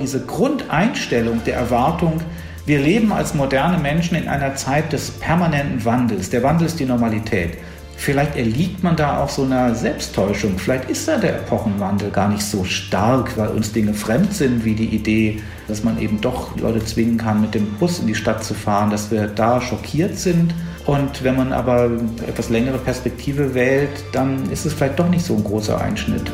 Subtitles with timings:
[0.00, 2.20] Diese Grundeinstellung der Erwartung,
[2.66, 6.30] wir leben als moderne Menschen in einer Zeit des permanenten Wandels.
[6.30, 7.58] Der Wandel ist die Normalität.
[7.96, 10.56] Vielleicht erliegt man da auch so einer Selbsttäuschung.
[10.56, 14.74] Vielleicht ist da der Epochenwandel gar nicht so stark, weil uns Dinge fremd sind, wie
[14.74, 18.44] die Idee, dass man eben doch Leute zwingen kann, mit dem Bus in die Stadt
[18.44, 20.54] zu fahren, dass wir da schockiert sind.
[20.86, 21.90] Und wenn man aber
[22.24, 26.30] etwas längere Perspektive wählt, dann ist es vielleicht doch nicht so ein großer Einschnitt.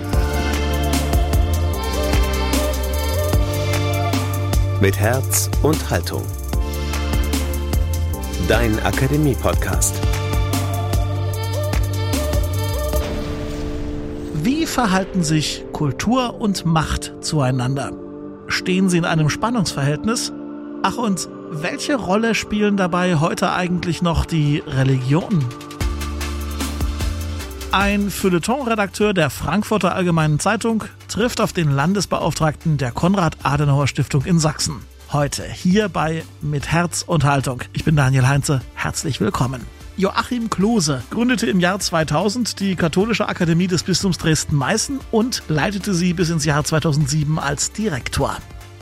[4.85, 6.23] Mit Herz und Haltung.
[8.49, 9.95] Dein Akademie-Podcast.
[14.35, 17.93] Wie verhalten sich Kultur und Macht zueinander?
[18.47, 20.35] Stehen sie in einem Spannungsverhältnis?
[20.83, 25.46] Ach und welche Rolle spielen dabei heute eigentlich noch die Religionen?
[27.73, 34.81] Ein Feuilleton-Redakteur der Frankfurter Allgemeinen Zeitung trifft auf den Landesbeauftragten der Konrad-Adenauer-Stiftung in Sachsen.
[35.12, 37.62] Heute hier bei Mit Herz und Haltung.
[37.73, 38.62] Ich bin Daniel Heinze.
[38.75, 39.65] Herzlich willkommen.
[39.97, 46.15] Joachim Klose gründete im Jahr 2000 die Katholische Akademie des Bistums Dresden-Meißen und leitete sie
[46.15, 48.37] bis ins Jahr 2007 als Direktor.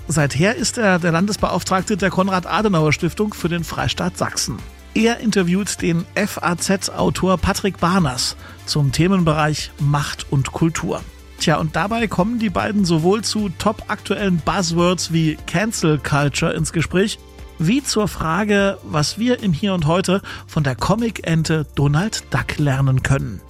[0.09, 4.57] Seither ist er der Landesbeauftragte der Konrad-Adenauer-Stiftung für den Freistaat Sachsen.
[4.95, 11.03] Er interviewt den FAZ-Autor Patrick Barners zum Themenbereich Macht und Kultur.
[11.43, 16.73] Tja, und dabei kommen die beiden sowohl zu top aktuellen Buzzwords wie Cancel Culture ins
[16.73, 17.19] Gespräch,
[17.59, 23.03] wie zur Frage, was wir im Hier und Heute von der Comic-Ente Donald Duck lernen
[23.03, 23.41] können.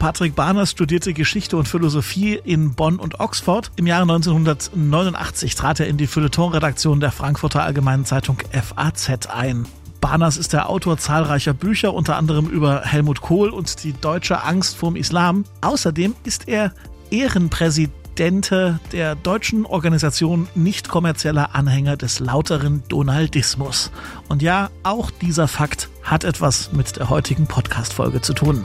[0.00, 3.70] Patrick Barners studierte Geschichte und Philosophie in Bonn und Oxford.
[3.76, 9.66] Im Jahre 1989 trat er in die Feuilleton-Redaktion der Frankfurter Allgemeinen Zeitung FAZ ein.
[10.00, 14.76] Barners ist der Autor zahlreicher Bücher, unter anderem über Helmut Kohl und die deutsche Angst
[14.76, 15.44] vorm Islam.
[15.60, 16.72] Außerdem ist er
[17.10, 23.90] Ehrenpräsidente der deutschen Organisation nicht kommerzieller Anhänger des lauteren Donaldismus.
[24.28, 28.62] Und ja, auch dieser Fakt hat etwas mit der heutigen Podcast-Folge zu tun.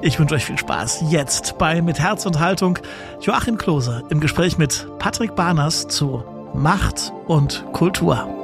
[0.00, 2.78] Ich wünsche euch viel Spaß jetzt bei Mit Herz und Haltung
[3.20, 6.22] Joachim Klose im Gespräch mit Patrick Barners zu
[6.54, 8.37] Macht und Kultur.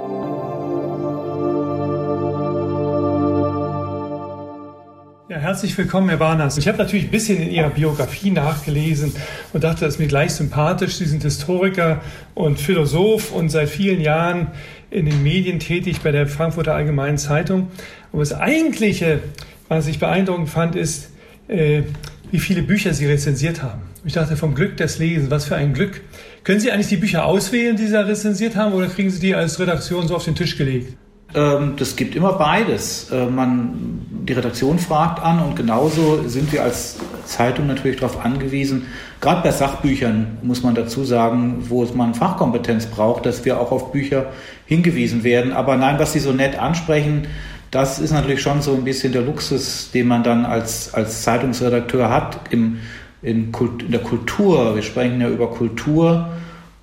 [5.44, 6.56] Herzlich willkommen, Herr Barners.
[6.56, 9.12] Ich habe natürlich ein bisschen in Ihrer Biografie nachgelesen
[9.52, 10.94] und dachte, das ist mir gleich sympathisch.
[10.94, 12.00] Sie sind Historiker
[12.34, 14.46] und Philosoph und seit vielen Jahren
[14.90, 17.68] in den Medien tätig bei der Frankfurter Allgemeinen Zeitung.
[18.10, 19.20] Aber das Eigentliche,
[19.68, 21.10] was ich beeindruckend fand, ist,
[21.48, 21.82] äh,
[22.30, 23.82] wie viele Bücher Sie rezensiert haben.
[24.06, 26.00] Ich dachte, vom Glück des Lesens, was für ein Glück.
[26.42, 29.60] Können Sie eigentlich die Bücher auswählen, die Sie rezensiert haben, oder kriegen Sie die als
[29.60, 30.96] Redaktion so auf den Tisch gelegt?
[31.34, 33.10] Ähm, das gibt immer beides.
[33.10, 38.86] Äh, man, die Redaktion fragt an und genauso sind wir als Zeitung natürlich darauf angewiesen,
[39.20, 43.92] gerade bei Sachbüchern muss man dazu sagen, wo man Fachkompetenz braucht, dass wir auch auf
[43.92, 44.26] Bücher
[44.66, 45.52] hingewiesen werden.
[45.52, 47.26] Aber nein, was Sie so nett ansprechen,
[47.70, 52.08] das ist natürlich schon so ein bisschen der Luxus, den man dann als, als Zeitungsredakteur
[52.08, 52.78] hat im,
[53.22, 54.76] in, Kult, in der Kultur.
[54.76, 56.28] Wir sprechen ja über Kultur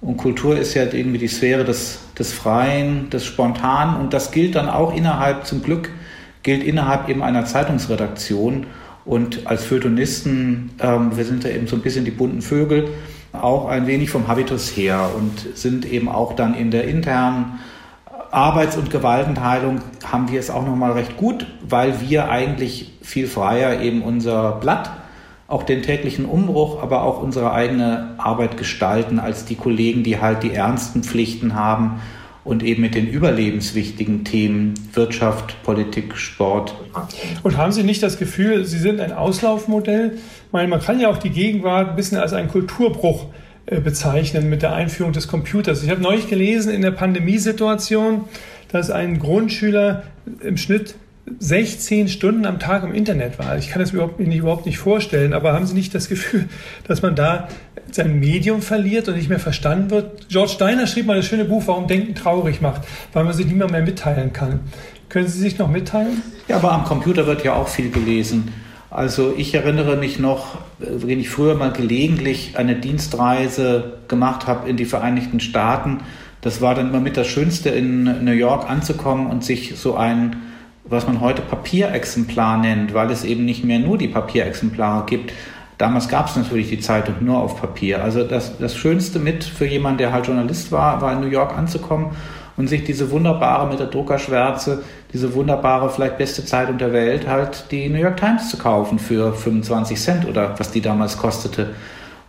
[0.01, 4.55] und Kultur ist ja irgendwie die Sphäre des, des Freien, des Spontanen und das gilt
[4.55, 5.91] dann auch innerhalb, zum Glück,
[6.41, 8.65] gilt innerhalb eben einer Zeitungsredaktion.
[9.05, 12.89] Und als Feuilletonisten, ähm, wir sind ja eben so ein bisschen die bunten Vögel,
[13.31, 17.59] auch ein wenig vom Habitus her und sind eben auch dann in der internen
[18.31, 23.81] Arbeits- und Gewaltenteilung haben wir es auch nochmal recht gut, weil wir eigentlich viel freier
[23.81, 24.89] eben unser Blatt,
[25.51, 30.43] auch den täglichen Umbruch, aber auch unsere eigene Arbeit gestalten als die Kollegen, die halt
[30.43, 32.01] die ernsten Pflichten haben
[32.43, 36.73] und eben mit den überlebenswichtigen Themen Wirtschaft, Politik, Sport.
[37.43, 40.13] Und haben Sie nicht das Gefühl, Sie sind ein Auslaufmodell?
[40.15, 43.27] Ich meine, man kann ja auch die Gegenwart ein bisschen als einen Kulturbruch
[43.67, 45.83] äh, bezeichnen mit der Einführung des Computers.
[45.83, 48.23] Ich habe neulich gelesen in der Pandemiesituation,
[48.71, 50.03] dass ein Grundschüler
[50.41, 50.95] im Schnitt
[51.39, 53.57] 16 Stunden am Tag im Internet war.
[53.57, 56.49] Ich kann das überhaupt nicht, überhaupt nicht vorstellen, aber haben Sie nicht das Gefühl,
[56.87, 57.47] dass man da
[57.91, 60.29] sein Medium verliert und nicht mehr verstanden wird?
[60.29, 62.81] George Steiner schrieb mal das schöne Buch, Warum Denken traurig macht,
[63.13, 64.61] weil man sich niemand mehr mitteilen kann.
[65.09, 66.21] Können Sie sich noch mitteilen?
[66.47, 68.53] Ja, aber am Computer wird ja auch viel gelesen.
[68.89, 74.75] Also ich erinnere mich noch, wenn ich früher mal gelegentlich eine Dienstreise gemacht habe in
[74.75, 75.99] die Vereinigten Staaten.
[76.41, 80.35] Das war dann immer mit das Schönste, in New York anzukommen und sich so ein,
[80.91, 85.33] was man heute Papierexemplar nennt, weil es eben nicht mehr nur die Papierexemplare gibt.
[85.77, 88.03] Damals gab es natürlich die Zeitung nur auf Papier.
[88.03, 91.57] Also das, das Schönste mit für jemanden, der halt Journalist war, war in New York
[91.57, 92.11] anzukommen
[92.57, 94.83] und sich diese wunderbare mit der Druckerschwärze,
[95.13, 99.33] diese wunderbare, vielleicht beste Zeitung der Welt, halt die New York Times zu kaufen für
[99.33, 101.69] 25 Cent oder was die damals kostete.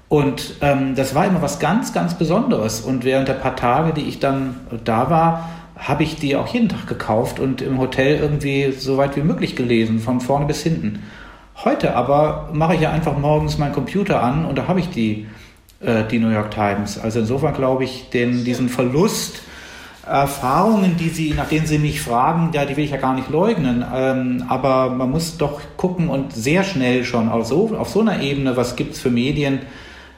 [0.08, 2.80] Und ähm, das war immer was ganz, ganz Besonderes.
[2.82, 6.68] Und während der paar Tage, die ich dann da war, habe ich die auch jeden
[6.68, 11.02] Tag gekauft und im Hotel irgendwie so weit wie möglich gelesen, von vorne bis hinten.
[11.64, 15.26] Heute aber mache ich ja einfach morgens meinen Computer an und da habe ich die,
[15.80, 16.98] äh, die New York Times.
[16.98, 19.42] Also insofern glaube ich, den, diesen Verlust
[20.06, 23.30] Erfahrungen, die Sie, nach denen Sie mich fragen, ja, die will ich ja gar nicht
[23.30, 23.84] leugnen.
[23.94, 28.20] Ähm, aber man muss doch gucken und sehr schnell schon auf so, auf so einer
[28.20, 29.60] Ebene, was gibt es für Medien,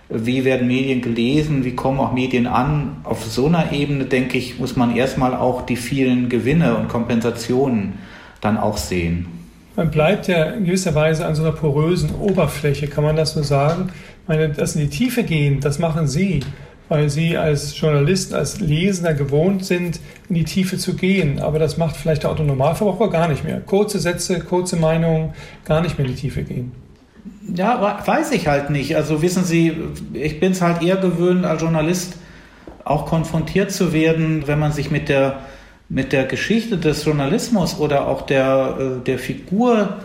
[0.08, 2.98] wie werden Medien gelesen, wie kommen auch Medien an.
[3.04, 7.94] Auf so einer Ebene, denke ich, muss man erstmal auch die vielen Gewinne und Kompensationen
[8.40, 9.26] dann auch sehen.
[9.76, 13.42] Man bleibt ja in gewisser Weise an so einer porösen Oberfläche, kann man das so
[13.42, 13.88] sagen?
[14.22, 16.40] Ich meine, dass in die Tiefe gehen, das machen Sie,
[16.88, 19.98] weil Sie als Journalist, als Lesender gewohnt sind,
[20.28, 21.40] in die Tiefe zu gehen.
[21.40, 23.60] Aber das macht vielleicht der Autonormalverbraucher gar nicht mehr.
[23.60, 25.30] Kurze Sätze, kurze Meinungen,
[25.64, 26.83] gar nicht mehr in die Tiefe gehen.
[27.52, 28.96] Ja, weiß ich halt nicht.
[28.96, 29.72] Also wissen Sie,
[30.12, 32.14] ich bin es halt eher gewöhnt, als Journalist
[32.84, 35.40] auch konfrontiert zu werden, wenn man sich mit der,
[35.88, 40.00] mit der Geschichte des Journalismus oder auch der, äh, der Figur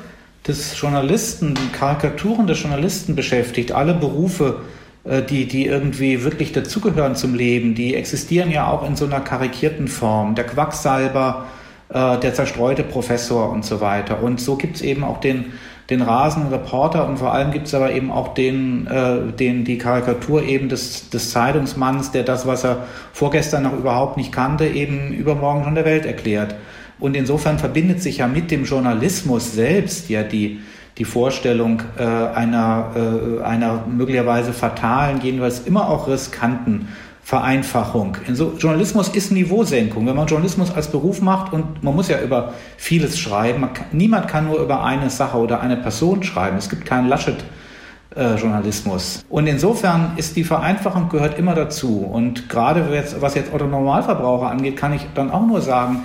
[0.48, 3.72] des Journalisten, Karikaturen des Journalisten beschäftigt.
[3.72, 4.62] Alle Berufe,
[5.04, 9.20] äh, die, die irgendwie wirklich dazugehören zum Leben, die existieren ja auch in so einer
[9.20, 10.36] karikierten Form.
[10.36, 11.46] Der Quacksalber,
[11.90, 14.24] äh, der zerstreute Professor und so weiter.
[14.24, 15.54] Und so gibt es eben auch den
[15.90, 20.44] den Rasenreporter und vor allem gibt es aber eben auch den, äh, den, die Karikatur
[20.44, 25.64] eben des, des Zeitungsmanns, der das, was er vorgestern noch überhaupt nicht kannte, eben übermorgen
[25.64, 26.56] schon der Welt erklärt.
[27.00, 30.60] Und insofern verbindet sich ja mit dem Journalismus selbst ja die,
[30.98, 32.92] die Vorstellung äh, einer,
[33.40, 36.90] äh, einer möglicherweise fatalen, jedenfalls immer auch riskanten
[37.30, 38.18] Vereinfachung.
[38.34, 40.08] So, Journalismus ist Niveausenkung.
[40.08, 44.28] Wenn man Journalismus als Beruf macht und man muss ja über vieles schreiben, kann, niemand
[44.28, 46.58] kann nur über eine Sache oder eine Person schreiben.
[46.58, 49.18] Es gibt keinen Laschet-Journalismus.
[49.18, 52.00] Äh, und insofern ist die Vereinfachung gehört immer dazu.
[52.00, 56.00] Und gerade jetzt, was jetzt Otto Normalverbraucher angeht, kann ich dann auch nur sagen,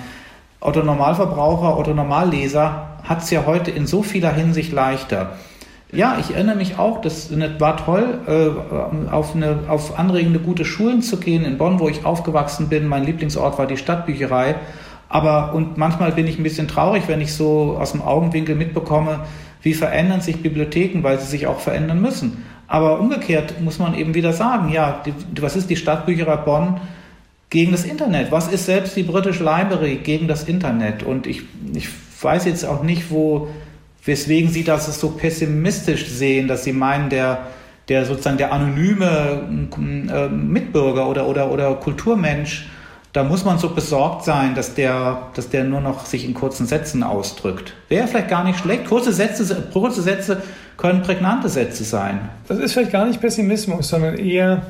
[0.60, 5.30] Otto Normalverbraucher, Otto Normalleser hat es ja heute in so vieler Hinsicht leichter.
[5.92, 11.02] Ja, ich erinnere mich auch, das war toll, äh, auf, eine, auf anregende gute Schulen
[11.02, 11.44] zu gehen.
[11.44, 14.56] In Bonn, wo ich aufgewachsen bin, mein Lieblingsort war die Stadtbücherei.
[15.08, 19.20] Aber und manchmal bin ich ein bisschen traurig, wenn ich so aus dem Augenwinkel mitbekomme,
[19.62, 22.44] wie verändern sich Bibliotheken, weil sie sich auch verändern müssen.
[22.66, 26.80] Aber umgekehrt muss man eben wieder sagen, ja, die, was ist die Stadtbücherei Bonn
[27.50, 28.32] gegen das Internet?
[28.32, 31.02] Was ist selbst die British Library gegen das Internet?
[31.04, 31.42] Und ich,
[31.72, 31.88] ich
[32.20, 33.48] weiß jetzt auch nicht, wo
[34.04, 37.46] weswegen Sie das so pessimistisch sehen, dass Sie meinen, der,
[37.88, 39.42] der sozusagen der anonyme
[39.72, 42.68] äh, Mitbürger oder, oder, oder Kulturmensch,
[43.14, 46.66] da muss man so besorgt sein, dass der, dass der nur noch sich in kurzen
[46.66, 47.72] Sätzen ausdrückt.
[47.88, 48.86] Wäre vielleicht gar nicht schlecht.
[48.86, 50.42] Kurze Sätze, kurze Sätze
[50.76, 52.28] können prägnante Sätze sein.
[52.48, 54.62] Das ist vielleicht gar nicht Pessimismus, sondern eher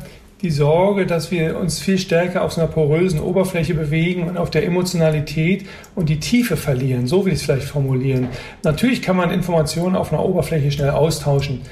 [0.45, 4.51] die Sorge, dass wir uns viel stärker auf so einer porösen Oberfläche bewegen und auf
[4.51, 7.07] der Emotionalität und die Tiefe verlieren.
[7.07, 8.29] So will ich es vielleicht formulieren.
[8.63, 11.63] Natürlich kann man Informationen auf einer Oberfläche schnell austauschen.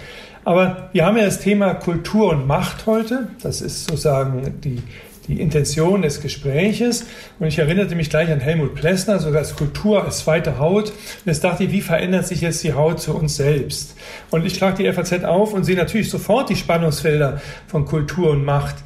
[0.45, 3.29] Aber wir haben ja das Thema Kultur und Macht heute.
[3.43, 4.83] Das ist sozusagen die,
[5.29, 7.07] die Intention des Gespräches.
[7.39, 10.91] Und ich erinnerte mich gleich an Helmut Plessner, sogar als Kultur als zweite Haut.
[10.91, 13.97] Und jetzt dachte ich, wie verändert sich jetzt die Haut zu uns selbst?
[14.31, 18.45] Und ich schlage die FAZ auf und sehe natürlich sofort die Spannungsfelder von Kultur und
[18.45, 18.77] Macht.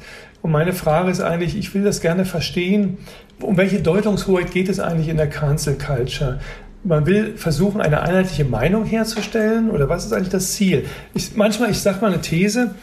[0.41, 2.97] Und meine Frage ist eigentlich, ich will das gerne verstehen,
[3.39, 6.39] um welche Deutungshoheit geht es eigentlich in der Cancel Culture?
[6.83, 10.85] man will versuchen, eine einheitliche Meinung herzustellen oder was ist eigentlich das Ziel?
[11.13, 12.75] Ich, manchmal, ich sage mal eine These,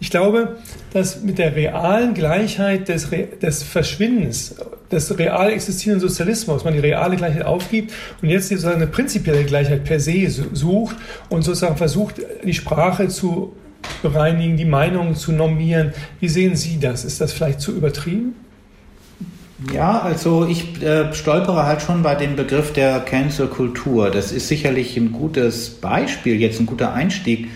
[0.00, 0.56] ich glaube,
[0.92, 3.08] dass mit der realen Gleichheit des,
[3.42, 4.54] des Verschwindens,
[4.92, 9.84] des real existierenden Sozialismus, man die reale Gleichheit aufgibt und jetzt sozusagen eine prinzipielle Gleichheit
[9.84, 10.96] per se sucht
[11.28, 13.54] und sozusagen versucht, die Sprache zu
[14.02, 15.92] bereinigen, die Meinungen zu normieren.
[16.20, 17.04] Wie sehen Sie das?
[17.04, 18.34] Ist das vielleicht zu übertrieben?
[19.72, 24.10] Ja, also ich äh, stolpere halt schon bei dem Begriff der Cancel-Kultur.
[24.10, 27.48] Das ist sicherlich ein gutes Beispiel, jetzt ein guter Einstieg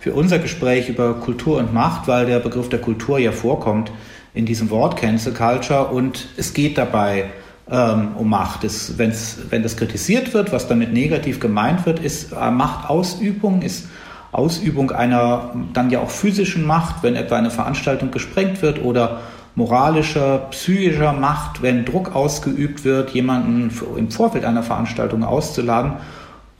[0.00, 3.92] für unser Gespräch über Kultur und Macht, weil der Begriff der Kultur ja vorkommt
[4.32, 7.26] in diesem Wort Cancel Culture und es geht dabei
[7.70, 8.64] ähm, um Macht.
[8.64, 13.88] Es, wenn's, wenn das kritisiert wird, was damit negativ gemeint wird, ist äh, Machtausübung, ist
[14.32, 19.20] Ausübung einer dann ja auch physischen Macht, wenn etwa eine Veranstaltung gesprengt wird oder
[19.54, 25.94] moralischer, psychischer Macht, wenn Druck ausgeübt wird, jemanden im Vorfeld einer Veranstaltung auszuladen.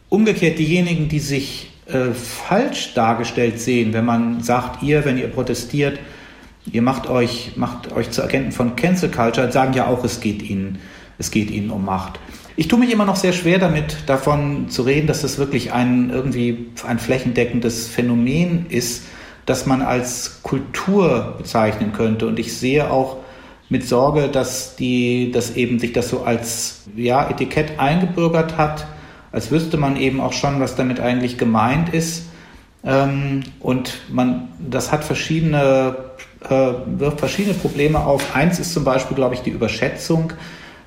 [0.09, 5.99] Umgekehrt diejenigen, die sich äh, falsch dargestellt sehen, wenn man sagt, ihr, wenn ihr protestiert,
[6.71, 10.43] ihr macht euch, macht euch zu Agenten von Cancel Culture, sagen ja auch, es geht
[10.43, 10.79] ihnen,
[11.19, 12.19] es geht ihnen um Macht.
[12.57, 16.11] Ich tue mich immer noch sehr schwer damit, davon zu reden, dass das wirklich ein
[16.11, 19.05] irgendwie ein flächendeckendes Phänomen ist,
[19.47, 22.27] das man als Kultur bezeichnen könnte.
[22.27, 23.19] Und ich sehe auch
[23.71, 28.87] mit Sorge, dass die, dass eben sich das so als ja, Etikett eingebürgert hat,
[29.33, 32.25] als wüsste man eben auch schon, was damit eigentlich gemeint ist.
[32.85, 35.97] Ähm, und man, das hat verschiedene,
[36.49, 38.35] äh, wirft verschiedene Probleme auf.
[38.35, 40.33] Eins ist zum Beispiel, glaube ich, die Überschätzung.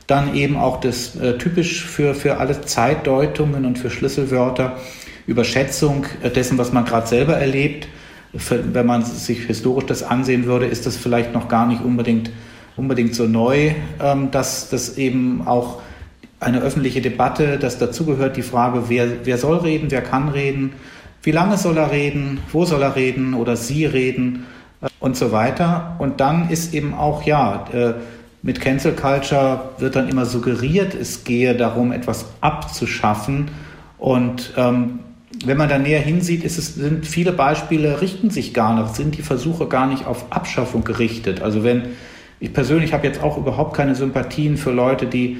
[0.07, 4.77] Dann eben auch das äh, typisch für, für alle Zeitdeutungen und für Schlüsselwörter,
[5.25, 7.87] Überschätzung dessen, was man gerade selber erlebt.
[8.35, 12.31] Für, wenn man sich historisch das ansehen würde, ist das vielleicht noch gar nicht unbedingt,
[12.75, 13.71] unbedingt so neu,
[14.01, 15.81] ähm, dass das eben auch
[16.43, 20.73] eine öffentliche Debatte, dass dazugehört die Frage, wer, wer soll reden, wer kann reden,
[21.23, 24.45] wie lange soll er reden, wo soll er reden oder sie reden
[24.81, 25.95] äh, und so weiter.
[25.99, 27.93] Und dann ist eben auch, ja, äh,
[28.41, 33.49] mit Cancel Culture wird dann immer suggeriert, es gehe darum, etwas abzuschaffen.
[33.97, 34.99] Und ähm,
[35.45, 39.17] wenn man da näher hinsieht, ist es, sind viele Beispiele richten sich gar nicht, sind
[39.17, 41.41] die Versuche gar nicht auf Abschaffung gerichtet.
[41.41, 41.83] Also wenn
[42.41, 45.37] ich persönlich habe jetzt auch überhaupt keine Sympathien für Leute, die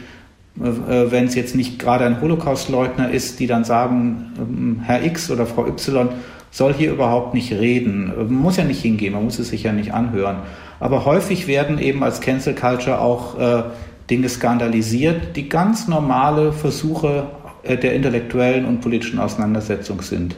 [0.55, 5.47] wenn es jetzt nicht gerade ein Holocaustleugner ist, die dann sagen, ähm, Herr X oder
[5.47, 6.09] Frau Y
[6.51, 8.13] soll hier überhaupt nicht reden.
[8.15, 10.37] Man muss ja nicht hingehen, man muss es sich ja nicht anhören.
[10.79, 13.63] Aber häufig werden eben als Cancel Culture auch äh,
[14.09, 17.25] Dinge skandalisiert, die ganz normale Versuche
[17.63, 20.35] äh, der intellektuellen und politischen Auseinandersetzung sind.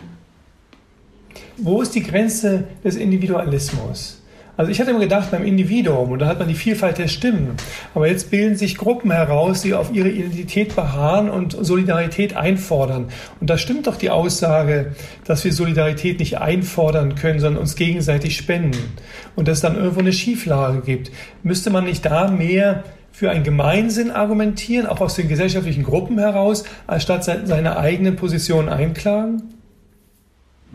[1.58, 4.22] Wo ist die Grenze des Individualismus?
[4.58, 7.56] Also ich hatte immer gedacht beim Individuum, und da hat man die Vielfalt der Stimmen.
[7.94, 13.08] Aber jetzt bilden sich Gruppen heraus, die auf ihre Identität beharren und Solidarität einfordern.
[13.42, 14.96] Und da stimmt doch die Aussage,
[15.26, 18.94] dass wir Solidarität nicht einfordern können, sondern uns gegenseitig spenden.
[19.36, 21.12] Und dass es dann irgendwo eine Schieflage gibt.
[21.44, 26.66] Müsste man nicht da mehr für einen Gemeinsinn argumentieren, auch aus den gesellschaftlichen Gruppen heraus,
[26.86, 29.55] als statt seine eigenen Positionen einklagen?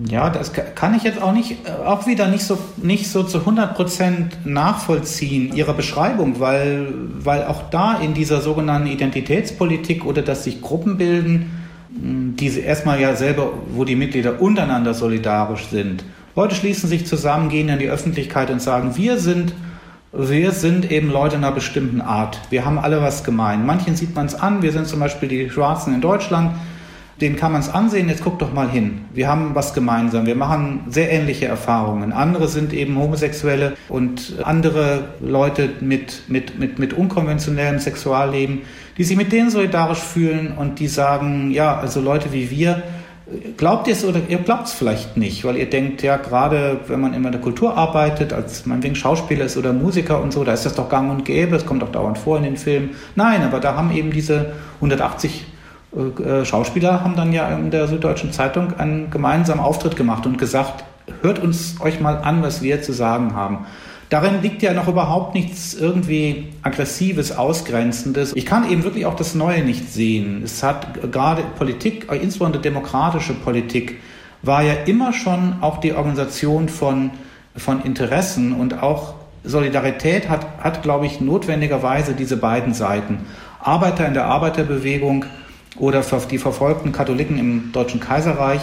[0.08, 3.40] Ja, das kann ich jetzt auch nicht, äh, auch wieder nicht so, nicht so zu
[3.40, 6.88] 100 Prozent nachvollziehen, Ihre Beschreibung, weil,
[7.18, 11.50] weil auch da in dieser sogenannten Identitätspolitik oder dass sich Gruppen bilden,
[11.92, 16.04] diese erstmal ja selber, wo die Mitglieder untereinander solidarisch sind.
[16.36, 19.52] Leute schließen sich zusammen, gehen in die Öffentlichkeit und sagen, wir sind,
[20.12, 22.40] wir sind eben Leute einer bestimmten Art.
[22.50, 23.66] Wir haben alle was gemein.
[23.66, 26.52] Manchen sieht man es an, wir sind zum Beispiel die Schwarzen in Deutschland,
[27.20, 29.02] den kann man es ansehen, jetzt guck doch mal hin.
[29.12, 32.12] Wir haben was gemeinsam, wir machen sehr ähnliche Erfahrungen.
[32.12, 38.62] Andere sind eben Homosexuelle und andere Leute mit, mit, mit, mit unkonventionellem Sexualleben,
[38.96, 42.82] die sich mit denen solidarisch fühlen und die sagen, ja, also Leute wie wir,
[43.56, 47.00] glaubt ihr es oder ihr glaubt es vielleicht nicht, weil ihr denkt, ja, gerade wenn
[47.00, 50.42] man immer in der Kultur arbeitet, als man wegen Schauspieler ist oder Musiker und so,
[50.42, 52.90] da ist das doch gang und gäbe, es kommt doch dauernd vor in den Filmen.
[53.14, 55.59] Nein, aber da haben eben diese 180 äh,
[56.44, 60.84] Schauspieler haben dann ja in der Süddeutschen Zeitung einen gemeinsamen Auftritt gemacht und gesagt,
[61.22, 63.66] hört uns euch mal an, was wir zu sagen haben.
[64.08, 68.32] Darin liegt ja noch überhaupt nichts irgendwie aggressives, ausgrenzendes.
[68.34, 70.42] Ich kann eben wirklich auch das Neue nicht sehen.
[70.44, 74.00] Es hat gerade Politik, insbesondere demokratische Politik,
[74.42, 77.10] war ja immer schon auch die Organisation von,
[77.56, 83.26] von Interessen und auch Solidarität hat, hat, glaube ich, notwendigerweise diese beiden Seiten.
[83.60, 85.24] Arbeiter in der Arbeiterbewegung
[85.76, 88.60] oder die verfolgten Katholiken im Deutschen Kaiserreich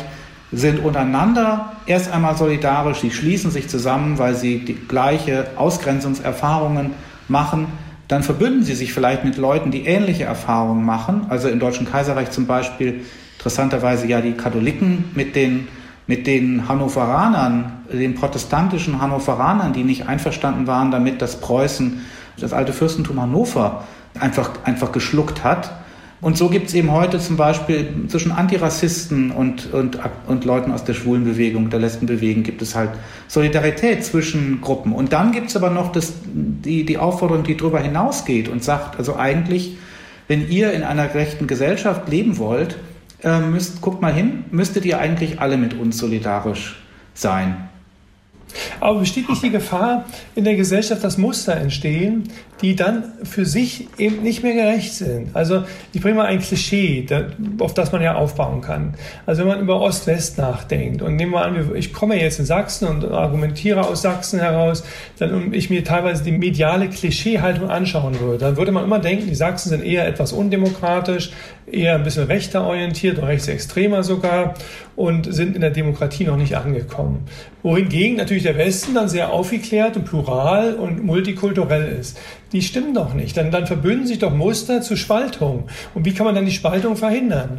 [0.51, 6.91] sind untereinander erst einmal solidarisch, sie schließen sich zusammen, weil sie die gleiche Ausgrenzungserfahrungen
[7.27, 7.67] machen.
[8.07, 11.25] Dann verbünden sie sich vielleicht mit Leuten, die ähnliche Erfahrungen machen.
[11.29, 13.01] Also im Deutschen Kaiserreich zum Beispiel
[13.37, 15.67] interessanterweise ja die Katholiken mit den,
[16.07, 22.01] mit den Hannoveranern, den protestantischen Hannoveranern, die nicht einverstanden waren damit, dass Preußen
[22.39, 23.83] das alte Fürstentum Hannover
[24.17, 25.71] einfach, einfach geschluckt hat
[26.19, 30.83] und so gibt es eben heute zum Beispiel zwischen Antirassisten und, und, und Leuten aus
[30.83, 32.89] der Schwulenbewegung, der Lesbenbewegung, gibt es halt
[33.27, 34.93] Solidarität zwischen Gruppen.
[34.93, 38.97] Und dann gibt es aber noch das, die, die Aufforderung, die darüber hinausgeht und sagt,
[38.97, 39.77] also eigentlich,
[40.27, 42.77] wenn ihr in einer gerechten Gesellschaft leben wollt,
[43.23, 46.81] äh, müsst, guckt mal hin, müsstet ihr eigentlich alle mit uns solidarisch
[47.13, 47.69] sein.
[48.79, 50.05] Aber besteht nicht die Gefahr
[50.35, 52.29] in der Gesellschaft, dass Muster entstehen,
[52.61, 55.35] die dann für sich eben nicht mehr gerecht sind?
[55.35, 57.05] Also ich bringe mal ein Klischee,
[57.59, 58.95] auf das man ja aufbauen kann.
[59.25, 62.87] Also wenn man über Ost-West nachdenkt und nehmen wir an, ich komme jetzt in Sachsen
[62.87, 64.83] und argumentiere aus Sachsen heraus,
[65.19, 69.27] dann und ich mir teilweise die mediale Klischeehaltung anschauen würde, dann würde man immer denken,
[69.27, 71.31] die Sachsen sind eher etwas undemokratisch,
[71.69, 74.53] eher ein bisschen rechter orientiert oder rechtsextremer sogar
[74.95, 77.25] und sind in der Demokratie noch nicht angekommen.
[77.61, 82.17] Wohingegen natürlich der Westen dann sehr aufgeklärt und plural und multikulturell ist.
[82.53, 83.35] Die stimmen doch nicht.
[83.35, 85.67] Dann, dann verbünden sich doch Muster zu Spaltung.
[85.93, 87.57] Und wie kann man dann die Spaltung verhindern?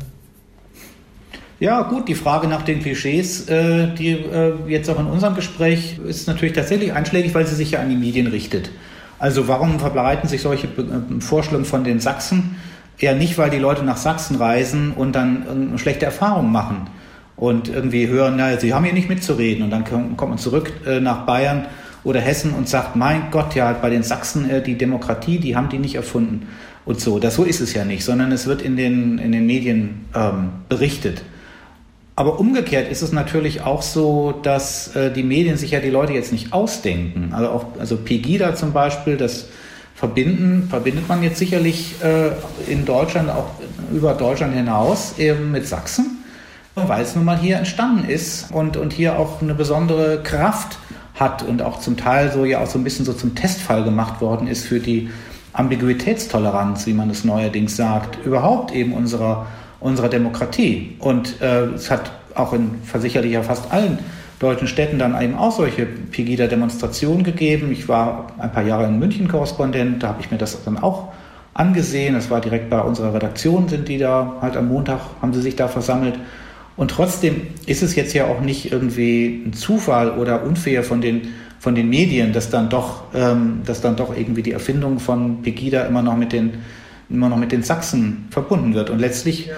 [1.61, 5.99] Ja, gut, die Frage nach den Klischees, äh, die äh, jetzt auch in unserem Gespräch
[6.07, 8.71] ist natürlich tatsächlich einschlägig, weil sie sich ja an die Medien richtet.
[9.19, 12.57] Also warum verbreiten sich solche äh, Vorstellungen von den Sachsen?
[13.01, 16.91] Eher nicht, weil die Leute nach Sachsen reisen und dann äh, schlechte Erfahrungen machen
[17.35, 21.25] und irgendwie hören, na, sie haben hier nicht mitzureden und dann kommt man zurück nach
[21.25, 21.67] Bayern
[22.09, 25.69] oder Hessen und sagt, mein Gott, ja, bei den Sachsen äh, die Demokratie, die haben
[25.69, 26.49] die nicht erfunden
[26.87, 27.19] und so.
[27.19, 30.49] Das so ist es ja nicht, sondern es wird in den, in den Medien ähm,
[30.71, 31.23] berichtet.
[32.17, 36.15] Aber umgekehrt ist es natürlich auch so, dass äh, die Medien sich ja die Leute
[36.15, 37.33] jetzt nicht ausdenken.
[37.33, 39.49] Also auch, also Pegida zum Beispiel, das
[39.95, 42.31] verbinden, verbindet man jetzt sicherlich äh,
[42.73, 43.51] in Deutschland, auch
[43.93, 46.25] über Deutschland hinaus, eben mit Sachsen,
[46.75, 50.79] weil es nun mal hier entstanden ist und, und hier auch eine besondere Kraft
[51.19, 54.21] hat und auch zum Teil so ja auch so ein bisschen so zum Testfall gemacht
[54.21, 55.11] worden ist für die
[55.53, 59.47] Ambiguitätstoleranz, wie man es neuerdings sagt, überhaupt eben unserer
[59.81, 60.97] unserer Demokratie.
[60.99, 63.99] Und äh, es hat auch in sicherlich ja fast allen
[64.39, 67.73] deutschen Städten dann eben auch solche Pegida-Demonstrationen gegeben.
[67.73, 71.09] Ich war ein paar Jahre in München Korrespondent, da habe ich mir das dann auch
[71.55, 72.15] angesehen.
[72.15, 75.57] Das war direkt bei unserer Redaktion, sind die da halt am Montag, haben sie sich
[75.57, 76.19] da versammelt.
[76.79, 81.35] Und trotzdem ist es jetzt ja auch nicht irgendwie ein Zufall oder unfair von den,
[81.59, 85.83] von den Medien, dass dann doch, ähm, dass dann doch irgendwie die Erfindung von Pegida
[85.83, 86.55] immer noch mit den
[87.11, 88.91] immer noch mit den Sachsen verbunden wird.
[88.91, 89.51] Und letztlich,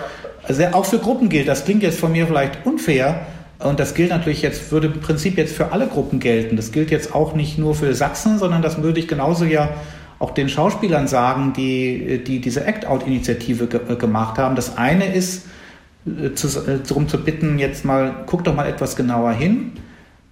[0.44, 3.26] also auch für Gruppen gilt, das klingt jetzt von mir vielleicht unfair,
[3.60, 6.56] und das gilt natürlich jetzt, würde im Prinzip jetzt für alle Gruppen gelten.
[6.56, 9.68] Das gilt jetzt auch nicht nur für Sachsen, sondern das würde ich genauso ja
[10.18, 14.56] auch den Schauspielern sagen, die, die diese Act-Out-Initiative ge gemacht haben.
[14.56, 15.46] Das eine ist,
[16.34, 19.72] zu, äh, darum zu bitten, jetzt mal, guck doch mal etwas genauer hin.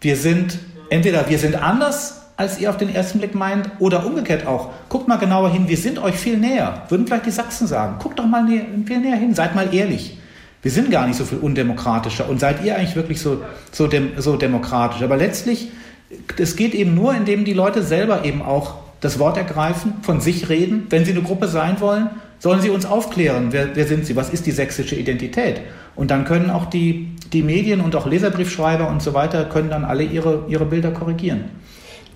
[0.00, 0.58] Wir sind,
[0.90, 4.70] entweder wir sind anders als ihr auf den ersten Blick meint, oder umgekehrt auch.
[4.88, 6.84] Guckt mal genauer hin, wir sind euch viel näher.
[6.88, 7.96] Würden vielleicht die Sachsen sagen.
[7.98, 10.18] Guckt doch mal näher, viel näher hin, seid mal ehrlich.
[10.62, 14.12] Wir sind gar nicht so viel undemokratischer und seid ihr eigentlich wirklich so, so, dem,
[14.18, 15.02] so demokratisch.
[15.02, 15.72] Aber letztlich,
[16.38, 20.48] es geht eben nur, indem die Leute selber eben auch das Wort ergreifen, von sich
[20.48, 20.86] reden.
[20.90, 24.30] Wenn sie eine Gruppe sein wollen, sollen sie uns aufklären, wer, wer sind sie, was
[24.30, 25.60] ist die sächsische Identität.
[25.96, 29.84] Und dann können auch die, die Medien und auch Leserbriefschreiber und so weiter, können dann
[29.84, 31.44] alle ihre, ihre Bilder korrigieren.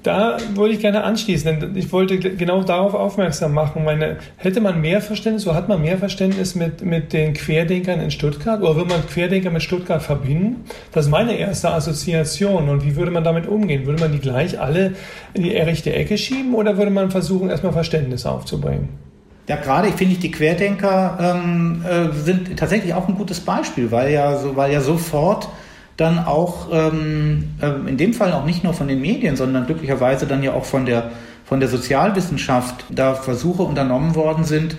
[0.03, 3.85] Da wollte ich gerne anschließen, denn ich wollte genau darauf aufmerksam machen.
[3.85, 8.11] Meine, hätte man mehr Verständnis, so hat man mehr Verständnis mit, mit den Querdenkern in
[8.11, 10.65] Stuttgart oder würde man Querdenker mit Stuttgart verbinden?
[10.91, 12.69] Das ist meine erste Assoziation.
[12.69, 13.87] Und wie würde man damit umgehen?
[13.87, 14.95] Würde man die gleich alle
[15.35, 18.89] in die rechte Ecke schieben oder würde man versuchen, erstmal Verständnis aufzubringen?
[19.49, 24.13] Ja, gerade finde ich, die Querdenker ähm, äh, sind tatsächlich auch ein gutes Beispiel, weil
[24.13, 25.49] ja, so, weil ja sofort
[25.97, 30.27] dann auch ähm, äh, in dem Fall auch nicht nur von den Medien, sondern glücklicherweise
[30.27, 31.11] dann ja auch von der,
[31.45, 34.77] von der Sozialwissenschaft da Versuche unternommen worden sind,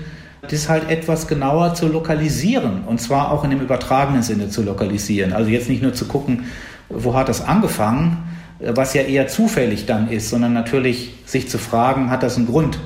[0.49, 5.33] das halt etwas genauer zu lokalisieren und zwar auch in dem übertragenen Sinne zu lokalisieren.
[5.33, 6.45] Also jetzt nicht nur zu gucken,
[6.89, 8.23] wo hat das angefangen,
[8.59, 12.79] was ja eher zufällig dann ist, sondern natürlich sich zu fragen, hat das einen Grund,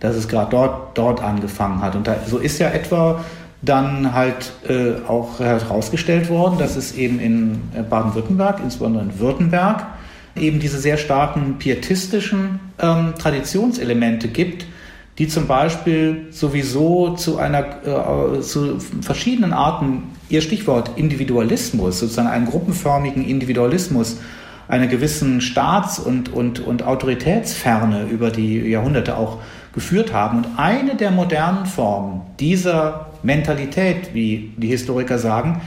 [0.00, 1.96] dass es gerade dort, dort angefangen hat.
[1.96, 3.24] Und da, so ist ja etwa
[3.60, 9.86] dann halt äh, auch herausgestellt worden, dass es eben in äh, Baden-Württemberg, insbesondere in Württemberg,
[10.36, 14.66] eben diese sehr starken pietistischen ähm, Traditionselemente gibt,
[15.18, 22.46] die zum Beispiel sowieso zu einer äh, zu verschiedenen Arten ihr Stichwort Individualismus, sozusagen einen
[22.46, 24.18] gruppenförmigen Individualismus,
[24.68, 29.38] einer gewissen Staats- und, und, und Autoritätsferne über die Jahrhunderte auch
[29.72, 30.38] geführt haben.
[30.38, 35.60] Und eine der modernen Formen dieser Mentalität, wie die Historiker sagen,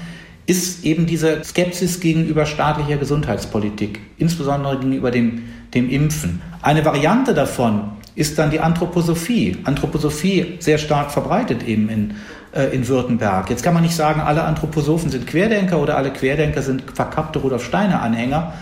[0.48, 6.42] ist eben diese Skepsis gegenüber staatlicher Gesundheitspolitik, insbesondere gegenüber dem, dem Impfen.
[6.62, 9.58] Eine Variante davon ist dann die Anthroposophie.
[9.64, 12.16] Anthroposophie sehr stark verbreitet eben in,
[12.54, 13.50] äh, in Württemberg.
[13.50, 17.64] Jetzt kann man nicht sagen, alle Anthroposophen sind Querdenker oder alle Querdenker sind verkappte Rudolf
[17.64, 18.54] Steiner-Anhänger,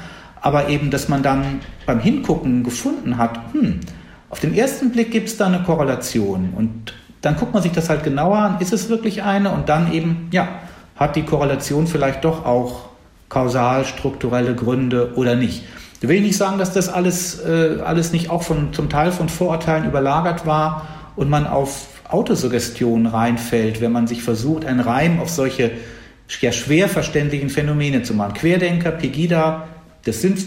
[0.42, 3.80] aber eben, dass man dann beim Hingucken gefunden hat, hm,
[4.30, 7.90] auf den ersten Blick gibt es da eine Korrelation und dann guckt man sich das
[7.90, 10.48] halt genauer an, ist es wirklich eine und dann eben, ja,
[10.96, 12.90] hat die Korrelation vielleicht doch auch
[13.30, 15.64] kausal strukturelle Gründe oder nicht.
[16.02, 19.30] Ich will nicht sagen, dass das alles, äh, alles nicht auch von, zum Teil von
[19.30, 25.30] Vorurteilen überlagert war und man auf Autosuggestion reinfällt, wenn man sich versucht, einen Reim auf
[25.30, 25.72] solche
[26.42, 28.34] ja, schwer verständlichen Phänomene zu machen.
[28.34, 29.68] Querdenker, Pegida,
[30.06, 30.40] das sind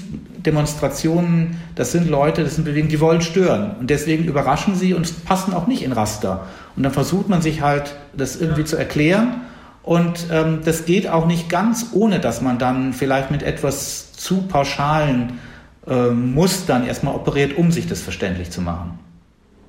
[0.47, 3.77] Demonstrationen, das sind Leute, das sind Bewegungen, die wollen stören.
[3.79, 6.47] Und deswegen überraschen sie und passen auch nicht in Raster.
[6.75, 9.43] Und dann versucht man sich halt, das irgendwie zu erklären.
[9.83, 14.43] Und ähm, das geht auch nicht ganz, ohne dass man dann vielleicht mit etwas zu
[14.43, 15.39] pauschalen
[15.87, 18.99] äh, Mustern erstmal operiert, um sich das verständlich zu machen.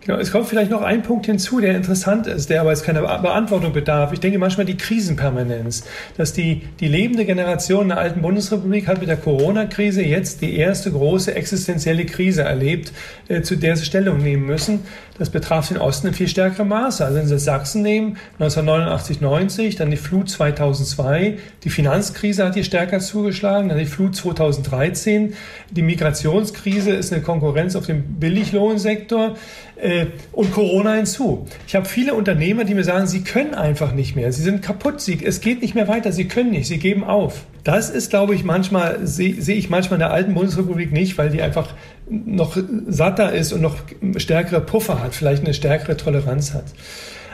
[0.05, 3.01] Genau, es kommt vielleicht noch ein Punkt hinzu, der interessant ist, der aber jetzt keine
[3.01, 4.11] Beantwortung bedarf.
[4.11, 5.85] Ich denke manchmal die Krisenpermanenz,
[6.17, 10.91] dass die, die lebende Generation der alten Bundesrepublik hat mit der Corona-Krise jetzt die erste
[10.91, 12.91] große existenzielle Krise erlebt,
[13.29, 14.81] äh, zu der sie Stellung nehmen müssen.
[15.17, 17.05] Das betraf den Osten in viel stärkerem Maße.
[17.05, 22.63] Also wenn Sie Sachsen nehmen, 1989, 90, dann die Flut 2002, die Finanzkrise hat hier
[22.63, 25.35] stärker zugeschlagen, dann die Flut 2013,
[25.69, 29.35] die Migrationskrise ist eine Konkurrenz auf dem Billiglohnsektor
[29.75, 29.92] äh,
[30.31, 31.45] und Corona hinzu.
[31.67, 35.01] Ich habe viele Unternehmer, die mir sagen, sie können einfach nicht mehr, sie sind kaputt,
[35.01, 37.45] sie, es geht nicht mehr weiter, sie können nicht, sie geben auf.
[37.63, 41.29] Das ist, glaube ich, manchmal, sehe seh ich manchmal in der alten Bundesrepublik nicht, weil
[41.29, 41.73] die einfach
[42.09, 43.77] noch satter ist und noch
[44.17, 46.65] stärkere Puffer hat, vielleicht eine stärkere Toleranz hat.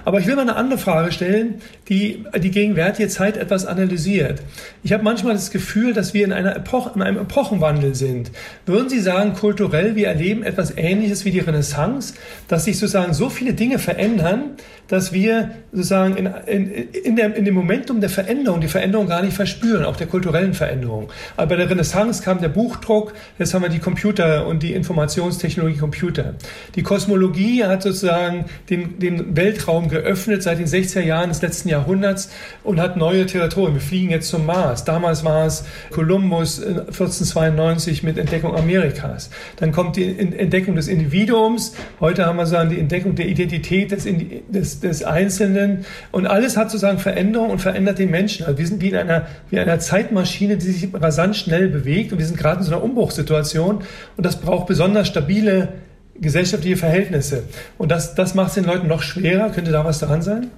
[0.05, 4.41] Aber ich will mal eine andere Frage stellen, die die gegenwärtige Zeit etwas analysiert.
[4.83, 8.31] Ich habe manchmal das Gefühl, dass wir in, einer Epoche, in einem Epochenwandel sind.
[8.65, 12.13] Würden Sie sagen, kulturell, wir erleben etwas Ähnliches wie die Renaissance,
[12.47, 14.51] dass sich sozusagen so viele Dinge verändern,
[14.89, 19.21] dass wir sozusagen in, in, in, der, in dem Momentum der Veränderung die Veränderung gar
[19.21, 21.09] nicht verspüren, auch der kulturellen Veränderung.
[21.37, 25.77] Aber bei der Renaissance kam der Buchdruck, jetzt haben wir die Computer und die Informationstechnologie
[25.77, 26.33] Computer.
[26.75, 32.29] Die Kosmologie hat sozusagen den, den Weltraum geöffnet seit den 60er Jahren des letzten Jahrhunderts
[32.63, 33.75] und hat neue Territorien.
[33.75, 34.85] Wir fliegen jetzt zum Mars.
[34.85, 39.29] Damals war es Kolumbus 1492 mit Entdeckung Amerikas.
[39.57, 41.75] Dann kommt die Entdeckung des Individuums.
[41.99, 44.07] Heute haben wir sozusagen die Entdeckung der Identität des,
[44.47, 45.85] des, des Einzelnen.
[46.11, 48.45] Und alles hat sozusagen Veränderung und verändert den Menschen.
[48.45, 52.11] Also wir sind wie in einer, wie einer Zeitmaschine, die sich rasant schnell bewegt.
[52.11, 53.83] Und wir sind gerade in so einer Umbruchssituation.
[54.17, 55.69] Und das braucht besonders stabile
[56.15, 57.43] gesellschaftliche Verhältnisse.
[57.77, 59.49] Und das, das macht es den Leuten noch schwerer.
[59.49, 60.49] Könnte da was daran sein?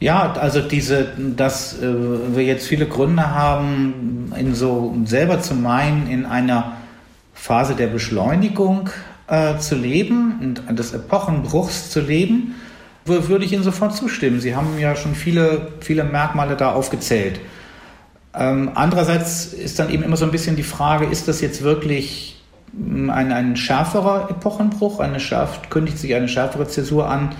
[0.00, 1.86] Ja, also diese, dass äh,
[2.34, 6.72] wir jetzt viele Gründe haben, in so selber zu meinen, in einer
[7.34, 8.88] Phase der Beschleunigung
[9.28, 12.54] äh, zu leben und des Epochenbruchs zu leben,
[13.04, 14.40] würde ich Ihnen sofort zustimmen.
[14.40, 17.40] Sie haben ja schon viele, viele Merkmale da aufgezählt.
[18.34, 22.40] Ähm, andererseits ist dann eben immer so ein bisschen die Frage, ist das jetzt wirklich
[22.72, 27.30] ein, ein schärferer Epochenbruch, eine schärf, kündigt sich eine schärfere Zäsur an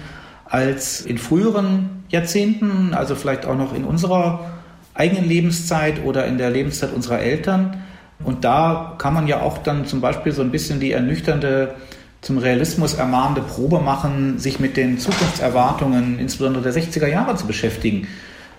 [0.47, 4.51] als in früheren Jahrzehnten, also vielleicht auch noch in unserer
[4.95, 7.85] eigenen Lebenszeit oder in der Lebenszeit unserer Eltern.
[8.25, 11.75] Und da kann man ja auch dann zum Beispiel so ein bisschen die ernüchternde,
[12.21, 18.07] zum Realismus ermahnende Probe machen, sich mit den Zukunftserwartungen, insbesondere der 60er Jahre, zu beschäftigen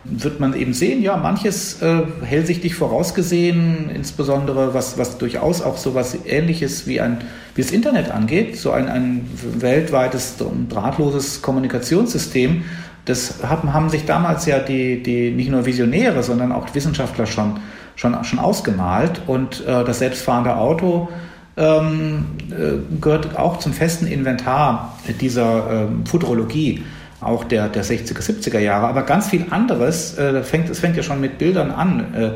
[0.04, 5.93] wird man eben sehen, ja, manches äh, hellsichtig vorausgesehen, insbesondere was, was durchaus auch so
[5.93, 7.19] was Ähnliches wie, ein,
[7.56, 10.36] wie das Internet angeht, so ein, ein weltweites
[10.69, 12.63] drahtloses Kommunikationssystem.
[13.06, 17.60] Das haben, haben sich damals ja die, die nicht nur Visionäre, sondern auch Wissenschaftler schon,
[17.95, 19.21] schon, schon ausgemalt.
[19.28, 21.10] Und äh, das selbstfahrende Auto
[21.55, 26.83] gehört auch zum festen Inventar dieser ähm, Futurologie
[27.21, 31.03] auch der, der 60er, 70er Jahre, aber ganz viel anderes, äh, fängt, es fängt ja
[31.03, 32.29] schon mit Bildern an, äh,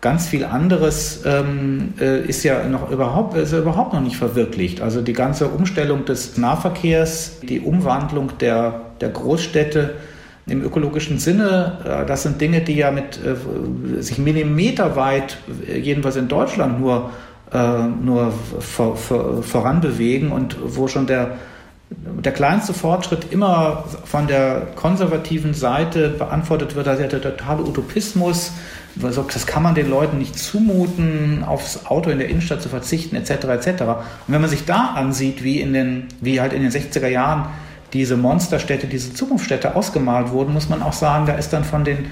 [0.00, 4.82] ganz viel anderes ähm, äh, ist ja noch überhaupt, ist ja überhaupt noch nicht verwirklicht.
[4.82, 9.94] Also die ganze Umstellung des Nahverkehrs, die Umwandlung der, der Großstädte
[10.46, 16.16] im ökologischen Sinne, äh, das sind Dinge, die ja mit äh, sich millimeterweit, äh, jedenfalls
[16.16, 17.10] in Deutschland, nur,
[17.52, 21.36] nur vor, vor, voranbewegen und wo schon der
[22.24, 28.52] der kleinste Fortschritt immer von der konservativen Seite beantwortet wird, also der totale Utopismus,
[28.96, 33.30] das kann man den Leuten nicht zumuten, aufs Auto in der Innenstadt zu verzichten, etc.
[33.30, 33.68] etc.
[33.82, 33.96] Und
[34.28, 37.46] wenn man sich da ansieht, wie, in den, wie halt in den 60er Jahren
[37.92, 42.06] diese Monsterstädte, diese Zukunftsstädte ausgemalt wurden, muss man auch sagen, da ist dann von den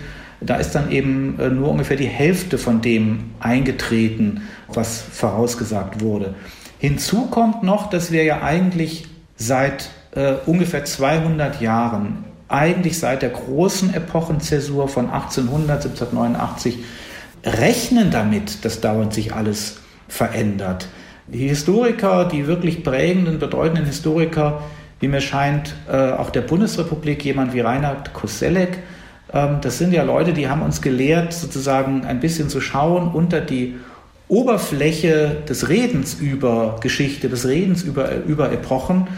[0.44, 4.42] da ist dann eben äh, nur ungefähr die Hälfte von dem eingetreten,
[4.76, 6.35] was vorausgesagt wurde.
[6.78, 9.06] Hinzu kommt noch, dass wir ja eigentlich
[9.37, 16.78] seit äh, ungefähr 200 Jahren, eigentlich seit der großen Epochenzäsur von 1800, 1789,
[17.44, 20.88] rechnen damit, dass dauernd sich alles verändert.
[21.28, 24.62] Die Historiker, die wirklich prägenden, bedeutenden Historiker,
[25.00, 28.78] wie mir scheint, äh, auch der Bundesrepublik, jemand wie Reinhard Koselleck,
[29.32, 33.40] ähm, das sind ja Leute, die haben uns gelehrt, sozusagen ein bisschen zu schauen unter
[33.40, 33.76] die
[34.32, 39.08] Oberfläche des Redens über Geschichte, des Redens über, über Epochen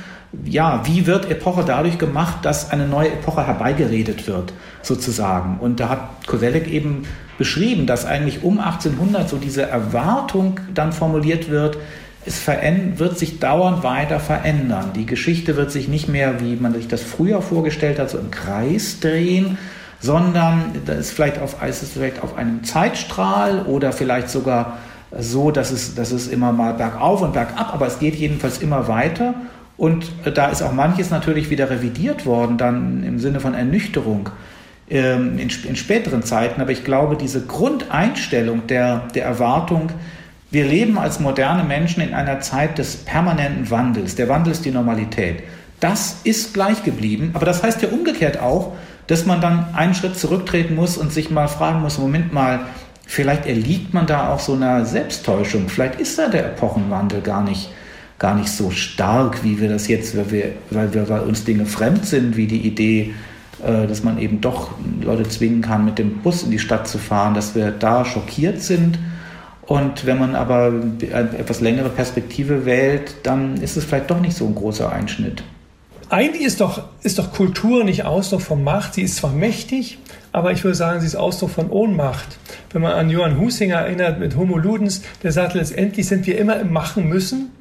[0.44, 5.58] ja, wie wird Epoche dadurch gemacht, dass eine neue Epoche herbeigeredet wird, sozusagen.
[5.60, 7.04] Und da hat Koselleck eben
[7.38, 11.78] beschrieben, dass eigentlich um 1800 so diese Erwartung dann formuliert wird,
[12.26, 14.92] es wird sich dauernd weiter verändern.
[14.96, 18.30] Die Geschichte wird sich nicht mehr, wie man sich das früher vorgestellt hat, so im
[18.30, 19.58] Kreis drehen,
[20.00, 24.78] sondern das ist vielleicht auf, ist es vielleicht auf einem Zeitstrahl oder vielleicht sogar
[25.18, 28.88] so, dass es, dass es immer mal bergauf und bergab, aber es geht jedenfalls immer
[28.88, 29.34] weiter
[29.76, 34.30] Und äh, da ist auch manches natürlich wieder revidiert worden, dann im Sinne von Ernüchterung
[34.88, 36.60] ähm, in, in, späteren Zeiten.
[36.60, 39.90] Aber ich glaube, diese Grundeinstellung der, der Erwartung,
[40.50, 44.14] wir leben als moderne Menschen in einer Zeit des permanenten Wandels.
[44.14, 45.42] Der Wandel ist die Normalität.
[45.80, 47.30] Das ist gleich geblieben.
[47.34, 48.74] Aber das heißt ja umgekehrt auch,
[49.08, 52.60] dass man dann einen Schritt zurücktreten muss und sich mal fragen muss, Moment mal,
[53.06, 55.68] vielleicht erliegt man da auch so einer Selbsttäuschung.
[55.68, 57.70] Vielleicht ist da der Epochenwandel gar nicht
[58.18, 61.66] gar nicht so stark, wie wir das jetzt, weil wir, weil wir weil uns Dinge
[61.66, 63.12] fremd sind, wie die Idee,
[63.62, 66.98] äh, dass man eben doch Leute zwingen kann, mit dem Bus in die Stadt zu
[66.98, 68.98] fahren, dass wir da schockiert sind.
[69.62, 70.72] Und wenn man aber
[71.12, 75.42] eine etwas längere Perspektive wählt, dann ist es vielleicht doch nicht so ein großer Einschnitt.
[76.10, 78.94] Eigentlich ist doch, ist doch Kultur nicht Ausdruck von Macht.
[78.94, 79.98] Sie ist zwar mächtig,
[80.34, 82.38] aber ich würde sagen, sie ist Ausdruck von Ohnmacht.
[82.72, 86.58] Wenn man an Johann Husinger erinnert mit Homo Ludens, der sagt, letztendlich sind wir immer
[86.58, 87.52] im Machen müssen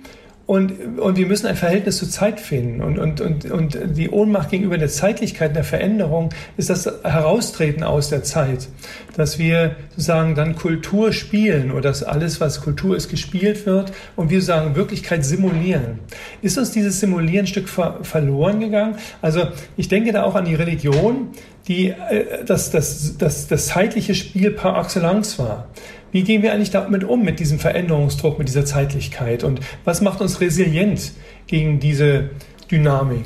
[0.48, 2.82] und, und wir müssen ein Verhältnis zur Zeit finden.
[2.82, 8.10] Und, und, und, und die Ohnmacht gegenüber der Zeitlichkeit, der Veränderung, ist das Heraustreten aus
[8.10, 8.68] der Zeit.
[9.16, 14.32] Dass wir sozusagen dann Kultur spielen oder dass alles, was Kultur ist, gespielt wird und
[14.32, 16.00] wir sagen Wirklichkeit simulieren.
[16.42, 18.96] Ist uns dieses Simulieren ein Stück ver verloren gegangen?
[19.22, 19.44] Also
[19.78, 21.30] ich denke da auch an die Religion,
[21.68, 25.68] die äh, das, das, das, das zeitliche Spiel par excellence war.
[26.12, 29.44] Wie gehen wir eigentlich damit um, mit diesem Veränderungsdruck, mit dieser Zeitlichkeit?
[29.44, 31.12] Und was macht uns resilient
[31.48, 32.30] gegen diese
[32.70, 33.26] Dynamik?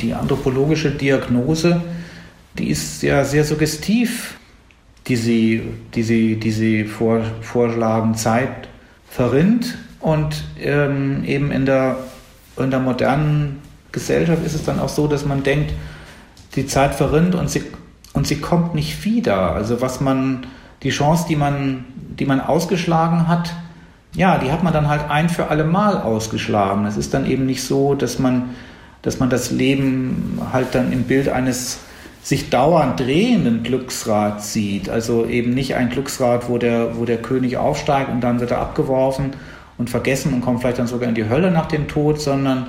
[0.00, 1.80] Die anthropologische Diagnose,
[2.58, 4.38] die ist ja sehr suggestiv,
[5.06, 5.62] die sie,
[5.94, 8.14] die sie, die sie vor, vorschlagen.
[8.14, 8.68] Zeit
[9.08, 11.98] verrinnt und ähm, eben in der,
[12.56, 13.62] in der modernen
[13.94, 15.72] Gesellschaft ist es dann auch so, dass man denkt,
[16.56, 17.62] die Zeit verrinnt und sie
[18.12, 19.52] und sie kommt nicht wieder.
[19.52, 20.46] Also was man,
[20.82, 21.84] die Chance, die man,
[22.18, 23.52] die man ausgeschlagen hat,
[24.14, 26.86] ja, die hat man dann halt ein für alle Mal ausgeschlagen.
[26.86, 28.50] Es ist dann eben nicht so, dass man,
[29.02, 31.80] dass man das Leben halt dann im Bild eines
[32.22, 34.88] sich dauernd drehenden Glücksrad sieht.
[34.88, 38.60] Also eben nicht ein Glücksrad, wo der, wo der König aufsteigt und dann wird er
[38.60, 39.32] abgeworfen
[39.76, 42.68] und vergessen und kommt vielleicht dann sogar in die Hölle nach dem Tod, sondern,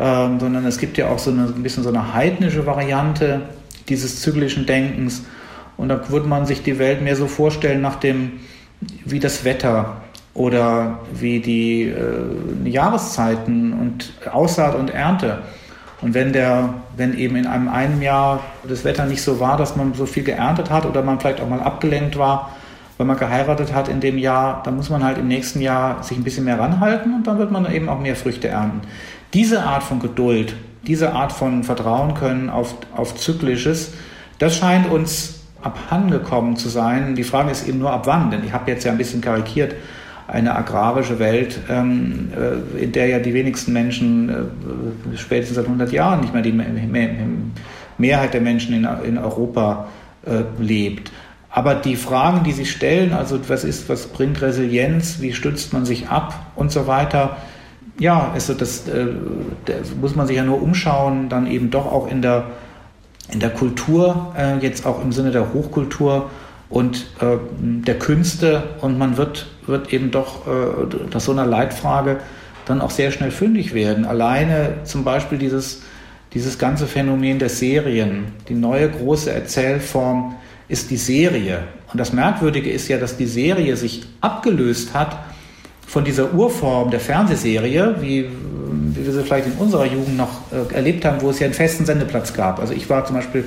[0.00, 3.42] ähm, sondern es gibt ja auch so eine, ein bisschen so eine heidnische Variante,
[3.88, 5.22] dieses zyklischen Denkens.
[5.76, 8.32] Und da würde man sich die Welt mehr so vorstellen nach dem,
[9.04, 10.02] wie das Wetter
[10.34, 15.38] oder wie die äh, Jahreszeiten und Aussaat und Ernte.
[16.00, 19.74] Und wenn der, wenn eben in einem einen Jahr das Wetter nicht so war, dass
[19.74, 22.52] man so viel geerntet hat oder man vielleicht auch mal abgelenkt war,
[22.98, 26.16] weil man geheiratet hat in dem Jahr, dann muss man halt im nächsten Jahr sich
[26.16, 28.82] ein bisschen mehr ranhalten und dann wird man eben auch mehr Früchte ernten.
[29.34, 30.54] Diese Art von Geduld
[30.88, 33.92] diese Art von Vertrauen können auf, auf Zyklisches,
[34.38, 37.14] das scheint uns abhandengekommen zu sein.
[37.14, 39.74] Die Frage ist eben nur ab wann, denn ich habe jetzt ja ein bisschen karikiert,
[40.26, 45.90] eine agrarische Welt, ähm, äh, in der ja die wenigsten Menschen äh, spätestens seit 100
[45.90, 46.52] Jahren nicht mehr die
[47.98, 49.88] Mehrheit der Menschen in, in Europa
[50.26, 51.10] äh, lebt.
[51.50, 55.86] Aber die Fragen, die sich stellen, also was ist, was bringt Resilienz, wie stützt man
[55.86, 57.38] sich ab und so weiter,
[57.98, 59.06] ja, also das, äh,
[59.64, 62.44] das, muss man sich ja nur umschauen, dann eben doch auch in der,
[63.32, 66.30] in der Kultur, äh, jetzt auch im Sinne der Hochkultur
[66.70, 72.18] und äh, der Künste und man wird, wird eben doch äh, nach so einer Leitfrage
[72.66, 74.04] dann auch sehr schnell fündig werden.
[74.04, 75.82] Alleine zum Beispiel dieses,
[76.34, 80.36] dieses ganze Phänomen der Serien, die neue große Erzählform
[80.68, 81.60] ist die Serie.
[81.90, 85.18] Und das Merkwürdige ist ja, dass die Serie sich abgelöst hat
[85.88, 88.28] von dieser Urform der Fernsehserie, wie,
[88.94, 91.54] wie wir sie vielleicht in unserer Jugend noch äh, erlebt haben, wo es ja einen
[91.54, 92.60] festen Sendeplatz gab.
[92.60, 93.44] Also ich war zum Beispiel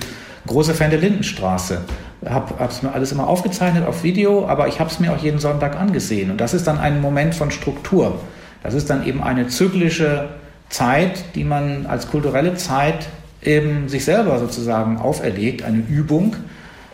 [0.47, 1.81] großer Fan der Lindenstraße,
[2.25, 5.37] habe es mir alles immer aufgezeichnet auf Video, aber ich habe es mir auch jeden
[5.37, 6.31] Sonntag angesehen.
[6.31, 8.19] Und das ist dann ein Moment von Struktur.
[8.63, 10.29] Das ist dann eben eine zyklische
[10.69, 13.07] Zeit, die man als kulturelle Zeit
[13.43, 16.35] eben sich selber sozusagen auferlegt, eine Übung.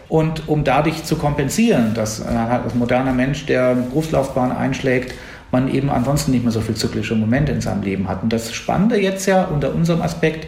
[0.10, 5.14] Und um dadurch zu kompensieren, dass ein moderner Mensch, der eine Berufslaufbahn einschlägt,
[5.52, 8.24] man eben ansonsten nicht mehr so viel zyklische Momente in seinem Leben hat.
[8.24, 10.48] Und das Spannende jetzt ja unter unserem Aspekt,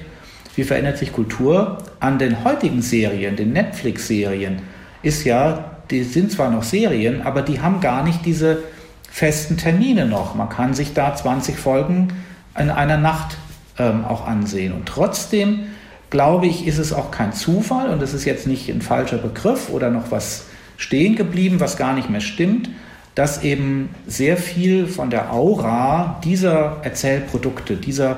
[0.55, 4.61] wie verändert sich Kultur an den heutigen Serien, den Netflix-Serien,
[5.01, 8.63] ist ja, die sind zwar noch Serien, aber die haben gar nicht diese
[9.09, 10.35] festen Termine noch.
[10.35, 12.09] Man kann sich da 20 Folgen
[12.57, 13.37] in einer Nacht
[13.77, 14.73] ähm, auch ansehen.
[14.73, 15.67] Und trotzdem
[16.09, 19.69] glaube ich, ist es auch kein Zufall und es ist jetzt nicht ein falscher Begriff
[19.69, 20.45] oder noch was
[20.77, 22.69] stehen geblieben, was gar nicht mehr stimmt,
[23.19, 28.17] dass eben sehr viel von der Aura dieser Erzählprodukte, dieser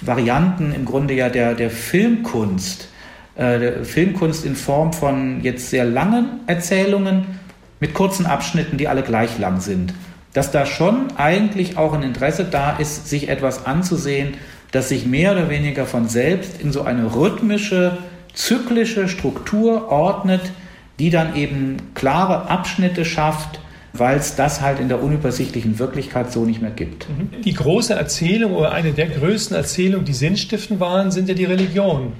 [0.00, 2.86] Varianten im Grunde ja der, der Filmkunst,
[3.34, 7.40] äh, der Filmkunst in Form von jetzt sehr langen Erzählungen
[7.80, 9.92] mit kurzen Abschnitten, die alle gleich lang sind,
[10.34, 14.34] dass da schon eigentlich auch ein Interesse da ist, sich etwas anzusehen,
[14.70, 17.98] das sich mehr oder weniger von selbst in so eine rhythmische,
[18.34, 20.52] zyklische Struktur ordnet,
[21.00, 23.58] die dann eben klare Abschnitte schafft,
[23.92, 27.08] weil es das halt in der unübersichtlichen Wirklichkeit so nicht mehr gibt.
[27.08, 27.42] Mhm.
[27.42, 32.14] Die große Erzählung oder eine der größten Erzählungen, die sinnstiftend waren, sind ja die Religionen.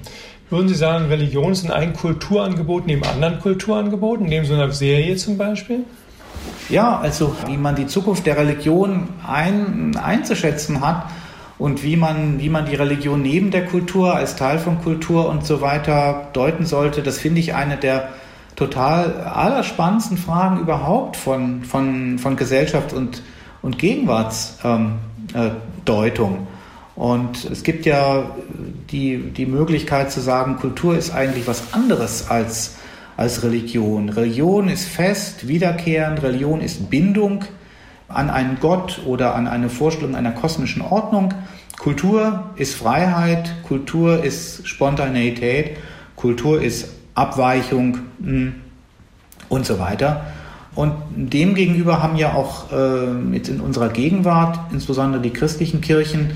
[0.49, 5.37] Würden Sie sagen, Religion ist ein Kulturangebot neben anderen Kulturangeboten, neben so einer Serie zum
[5.37, 5.79] Beispiel?
[6.69, 11.07] Ja, also wie man die Zukunft der Religion ein, einzuschätzen hat
[11.57, 15.45] und wie man, wie man die Religion neben der Kultur als Teil von Kultur und
[15.45, 18.09] so weiter deuten sollte, das finde ich eine der
[18.55, 23.21] total allerspannendsten Fragen überhaupt von, von, von Gesellschaft und,
[23.61, 24.97] und Gegenwartsdeutung.
[26.31, 28.29] Ähm, äh, und es gibt ja
[28.91, 32.75] die, die Möglichkeit zu sagen, Kultur ist eigentlich was anderes als
[33.17, 34.09] als Religion.
[34.09, 37.45] Religion ist fest, wiederkehrend, Religion ist Bindung
[38.07, 41.33] an einen Gott oder an eine Vorstellung einer kosmischen Ordnung.
[41.79, 45.77] Kultur ist Freiheit, Kultur ist Spontaneität,
[46.15, 48.55] Kultur ist Abweichung hm,
[49.49, 50.25] und so weiter.
[50.75, 56.31] Und demgegenüber haben ja auch äh, jetzt in unserer Gegenwart, insbesondere die christlichen Kirchen,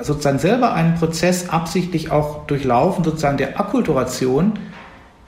[0.00, 4.52] sozusagen selber einen Prozess absichtlich auch durchlaufen, sozusagen der Akkulturation,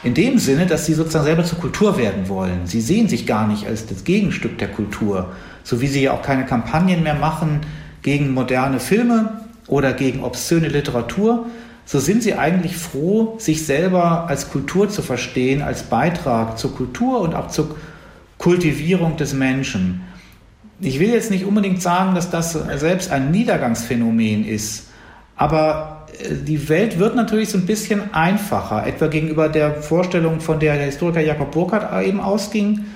[0.05, 2.67] in dem Sinne, dass sie sozusagen selber zur Kultur werden wollen.
[2.67, 5.31] Sie sehen sich gar nicht als das Gegenstück der Kultur,
[5.63, 7.61] so wie sie ja auch keine Kampagnen mehr machen
[8.03, 11.47] gegen moderne Filme oder gegen obszöne Literatur.
[11.87, 17.21] So sind sie eigentlich froh, sich selber als Kultur zu verstehen, als Beitrag zur Kultur
[17.21, 17.77] und auch zur
[18.39, 20.03] Kultivierung des Menschen.
[20.81, 24.89] Ich will jetzt nicht unbedingt sagen, dass das selbst ein Niedergangsphänomen ist,
[25.37, 30.77] aber die Welt wird natürlich so ein bisschen einfacher, etwa gegenüber der Vorstellung, von der
[30.77, 32.87] der Historiker Jakob Burkhardt eben ausging.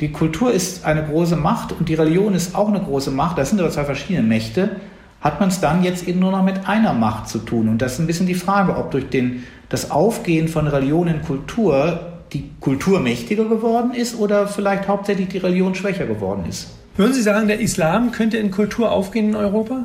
[0.00, 3.38] Die Kultur ist eine große Macht und die Religion ist auch eine große Macht.
[3.38, 4.76] Das sind aber zwei verschiedene Mächte.
[5.22, 7.68] Hat man es dann jetzt eben nur noch mit einer Macht zu tun?
[7.68, 11.22] Und das ist ein bisschen die Frage, ob durch den, das Aufgehen von Religion in
[11.22, 12.00] Kultur
[12.32, 16.70] die Kultur mächtiger geworden ist oder vielleicht hauptsächlich die Religion schwächer geworden ist.
[16.96, 19.84] Würden Sie sagen, der Islam könnte in Kultur aufgehen in Europa?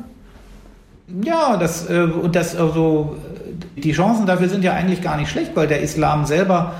[1.23, 3.15] Ja, das, äh, und das, also,
[3.75, 6.73] die Chancen dafür sind ja eigentlich gar nicht schlecht, weil der Islam selber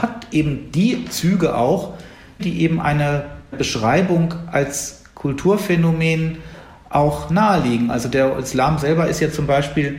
[0.00, 1.94] hat eben die Züge auch,
[2.38, 3.24] die eben eine
[3.56, 6.38] Beschreibung als Kulturphänomen
[6.94, 7.90] auch naheliegen.
[7.90, 9.98] Also der Islam selber ist ja zum Beispiel,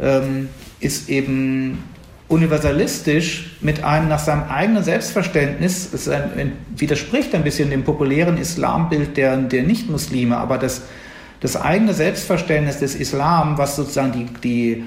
[0.00, 0.48] ähm,
[0.80, 1.82] ist eben
[2.28, 9.16] universalistisch mit einem nach seinem eigenen Selbstverständnis, es ein, widerspricht ein bisschen dem populären Islambild
[9.16, 10.82] der, der Nicht-Muslime, aber das
[11.40, 14.84] das eigene Selbstverständnis des Islam, was sozusagen die, die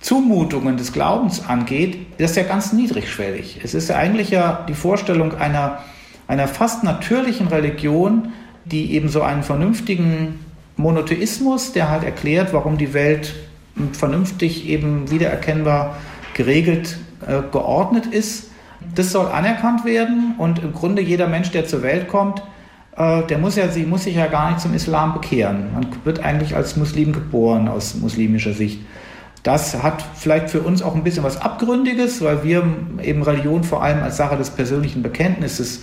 [0.00, 3.60] Zumutungen des Glaubens angeht, ist ja ganz niedrigschwellig.
[3.62, 5.78] Es ist ja eigentlich ja die Vorstellung einer,
[6.26, 8.32] einer fast natürlichen Religion,
[8.64, 10.40] die eben so einen vernünftigen
[10.82, 13.34] Monotheismus, der halt erklärt, warum die Welt
[13.92, 15.96] vernünftig eben wiedererkennbar
[16.34, 18.50] geregelt, äh, geordnet ist.
[18.94, 22.42] Das soll anerkannt werden und im Grunde jeder Mensch, der zur Welt kommt,
[22.96, 25.72] äh, der muss ja, sie muss sich ja gar nicht zum Islam bekehren.
[25.72, 28.80] Man wird eigentlich als Muslim geboren aus muslimischer Sicht.
[29.42, 32.64] Das hat vielleicht für uns auch ein bisschen was Abgründiges, weil wir
[33.02, 35.82] eben Religion vor allem als Sache des persönlichen Bekenntnisses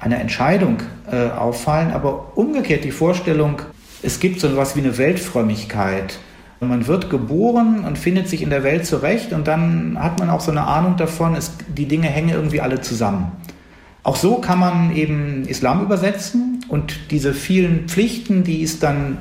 [0.00, 0.78] einer Entscheidung
[1.10, 1.92] äh, auffallen.
[1.92, 3.62] Aber umgekehrt die Vorstellung,
[4.06, 6.18] es gibt so etwas wie eine Weltfrömmigkeit.
[6.60, 10.40] Man wird geboren und findet sich in der Welt zurecht und dann hat man auch
[10.40, 13.32] so eine Ahnung davon, es, die Dinge hängen irgendwie alle zusammen.
[14.04, 19.18] Auch so kann man eben Islam übersetzen und diese vielen Pflichten, die es dann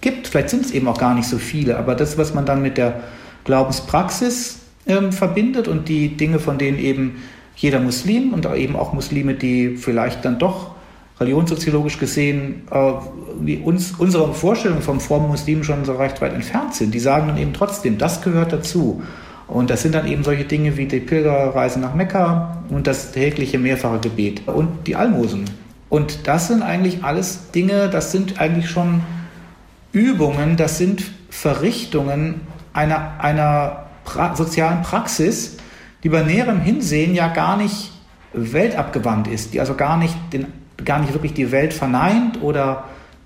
[0.00, 2.60] gibt, vielleicht sind es eben auch gar nicht so viele, aber das, was man dann
[2.60, 3.02] mit der
[3.44, 7.22] Glaubenspraxis ähm, verbindet und die Dinge, von denen eben
[7.54, 10.73] jeder Muslim und eben auch Muslime, die vielleicht dann doch
[11.20, 12.92] religionssoziologisch gesehen äh,
[13.40, 17.28] wie uns, unsere Vorstellungen vom frommen Muslim schon so recht weit entfernt sind, die sagen
[17.28, 19.02] dann eben trotzdem, das gehört dazu.
[19.46, 23.58] Und das sind dann eben solche Dinge wie die Pilgerreise nach Mekka und das tägliche
[23.58, 25.44] mehrfache Gebet und die Almosen.
[25.90, 29.02] Und das sind eigentlich alles Dinge, das sind eigentlich schon
[29.92, 32.40] Übungen, das sind Verrichtungen
[32.72, 35.58] einer, einer pra sozialen Praxis,
[36.02, 37.92] die bei näherem Hinsehen ja gar nicht
[38.32, 40.46] weltabgewandt ist, die also gar nicht, den,
[40.84, 42.84] gar nicht wirklich die Welt verneint oder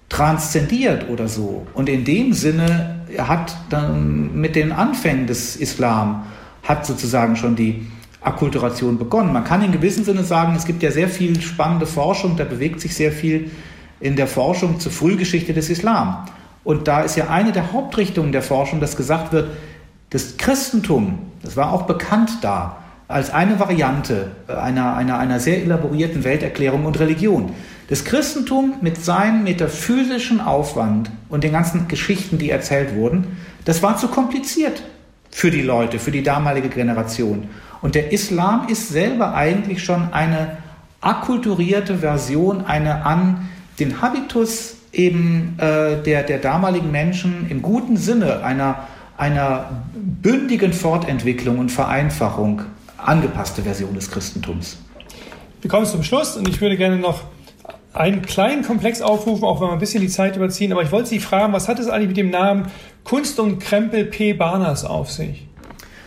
[0.09, 1.66] transzendiert oder so.
[1.74, 6.24] Und in dem Sinne hat dann mit den Anfängen des Islam,
[6.62, 7.86] hat sozusagen schon die
[8.20, 9.32] Akkulturation begonnen.
[9.32, 12.80] Man kann in gewissem Sinne sagen, es gibt ja sehr viel spannende Forschung, da bewegt
[12.80, 13.51] sich sehr viel
[14.01, 16.26] in der Forschung zur Frühgeschichte des Islam.
[16.64, 19.51] Und da ist ja eine der Hauptrichtungen der Forschung, dass gesagt wird,
[20.11, 22.78] das Christentum, das war auch bekannt da,
[23.09, 27.54] als eine Variante einer, einer, einer sehr elaborierten Welterklärung und Religion.
[27.88, 33.96] Das Christentum mit seinem metaphysischen Aufwand und den ganzen Geschichten, die erzählt wurden, das war
[33.96, 34.82] zu kompliziert
[35.30, 37.48] für die Leute, für die damalige Generation.
[37.80, 40.59] Und der Islam ist selber eigentlich schon eine
[41.00, 43.48] akkulturierte Version, eine an
[43.78, 48.86] den Habitus eben äh, der, der damaligen Menschen im guten Sinne einer,
[49.16, 52.62] einer bündigen Fortentwicklung und Vereinfachung
[53.09, 54.76] angepasste Version des Christentums.
[55.62, 57.22] Wir kommen zum Schluss und ich würde gerne noch
[57.94, 60.72] einen kleinen Komplex aufrufen, auch wenn wir ein bisschen die Zeit überziehen.
[60.72, 62.70] Aber ich wollte Sie fragen, was hat es eigentlich mit dem Namen
[63.04, 64.34] Kunst und Krempel P.
[64.34, 65.46] Barners auf sich?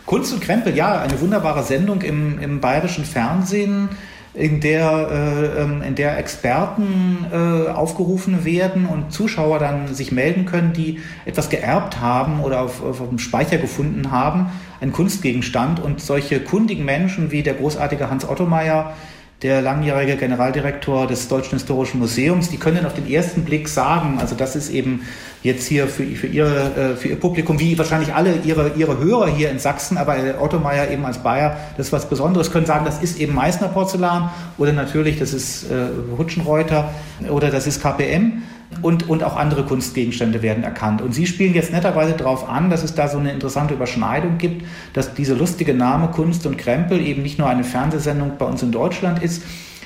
[0.06, 3.88] Kunst und Krempel, ja, eine wunderbare Sendung im, im bayerischen Fernsehen,
[4.34, 10.46] in der, äh, ähm, in der Experten äh, aufgerufen werden und Zuschauer dann sich melden
[10.46, 14.46] können, die etwas geerbt haben oder auf, auf dem Speicher gefunden haben,
[14.80, 15.80] einen Kunstgegenstand.
[15.80, 18.94] Und solche kundigen Menschen wie der großartige Hans Ottomeier,
[19.42, 24.36] der langjährige Generaldirektor des Deutschen Historischen Museums, die können auf den ersten Blick sagen, also
[24.36, 25.02] das ist eben
[25.42, 29.26] jetzt hier für, für, ihre, äh, für ihr Publikum, wie wahrscheinlich alle ihre, ihre Hörer
[29.26, 32.84] hier in Sachsen, aber Otto Meier eben als Bayer, das ist was Besonderes, können sagen,
[32.84, 36.90] das ist eben Meißner Porzellan oder natürlich, das ist äh, Hutschenreuter
[37.28, 38.42] oder das ist KPM
[38.80, 41.02] und, und auch andere Kunstgegenstände werden erkannt.
[41.02, 44.64] Und Sie spielen jetzt netterweise darauf an, dass es da so eine interessante Überschneidung gibt,
[44.92, 48.72] dass diese lustige Name Kunst und Krempel eben nicht nur eine Fernsehsendung bei uns in
[48.72, 49.42] Deutschland ist,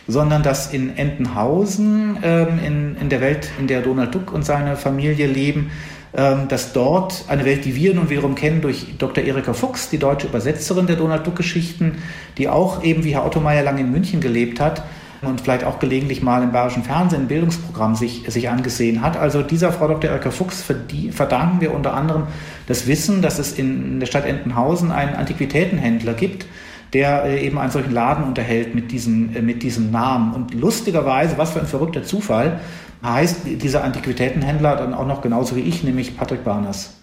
[0.09, 4.77] sondern dass in Entenhausen, ähm, in, in der Welt, in der Donald Duck und seine
[4.77, 5.71] Familie leben,
[6.15, 9.25] ähm, dass dort eine Welt, die wir nun wiederum kennen durch Dr.
[9.25, 11.99] Erika Fuchs, die deutsche Übersetzerin der Donald Duck-Geschichten,
[12.39, 14.83] die auch eben wie Herr Otto Meyer lange in München gelebt hat,
[15.27, 19.17] und vielleicht auch gelegentlich mal im bayerischen Fernsehen ein Bildungsprogramm sich, sich angesehen hat.
[19.17, 20.11] Also dieser Frau Dr.
[20.11, 22.25] Erika Fuchs verdanken wir unter anderem
[22.67, 26.47] das Wissen, dass es in der Stadt Entenhausen einen Antiquitätenhändler gibt,
[26.93, 30.35] der äh, eben einen solchen Laden unterhält mit diesem, äh, mit diesem Namen.
[30.35, 32.61] Und lustigerweise, was für ein verrückter Zufall,
[33.03, 36.95] heißt dieser Antiquitätenhändler dann auch noch genauso wie ich, nämlich Patrick Barners.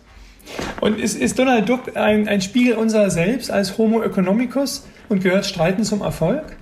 [0.81, 5.45] Und ist, ist Donald Duck ein, ein Spiegel unserer selbst als Homo economicus und gehört
[5.45, 6.57] Streiten zum Erfolg?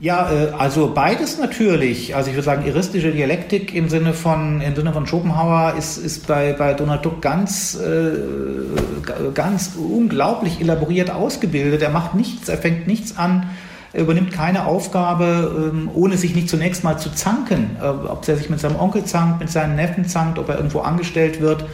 [0.00, 2.16] Ja, äh, also beides natürlich.
[2.16, 6.26] Also ich würde sagen, iristische Dialektik im Sinne von, im Sinne von Schopenhauer ist, ist
[6.26, 8.10] bei, bei Donald Duck ganz, äh,
[9.34, 11.82] ganz unglaublich elaboriert ausgebildet.
[11.82, 13.50] Er macht nichts, er fängt nichts an,
[13.92, 17.76] er übernimmt keine Aufgabe, ähm, ohne sich nicht zunächst mal zu zanken.
[17.80, 20.80] Äh, ob er sich mit seinem Onkel zankt, mit seinen Neffen zankt, ob er irgendwo
[20.80, 21.64] angestellt wird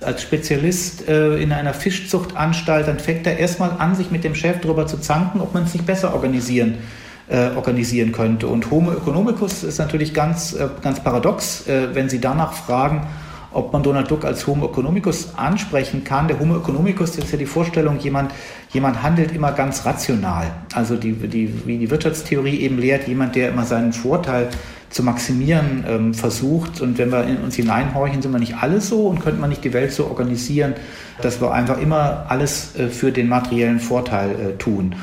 [0.00, 4.60] als Spezialist äh, in einer Fischzuchtanstalt, dann fängt er erstmal an, sich mit dem Chef
[4.60, 8.46] darüber zu zanken, ob man es nicht besser organisieren kann äh, organisieren könnte.
[8.46, 13.06] Und Homo economicus ist natürlich ganz, äh, ganz paradox, äh, wenn Sie danach fragen,
[13.52, 16.28] ob man Donald Duck als Homo economicus ansprechen kann.
[16.28, 18.32] Der Homo economicus ist ja die Vorstellung, jemand,
[18.70, 20.52] jemand handelt immer ganz rational.
[20.74, 24.50] Also die, die, wie die Wirtschaftstheorie eben lehrt, jemand, der immer seinen Vorteil
[24.90, 26.80] zu maximieren ähm, versucht.
[26.80, 29.64] Und wenn wir in uns hineinhorchen, sind wir nicht alle so und könnte man nicht
[29.64, 30.74] die Welt so organisieren,
[31.22, 34.94] dass wir einfach immer alles äh, für den materiellen Vorteil äh, tun.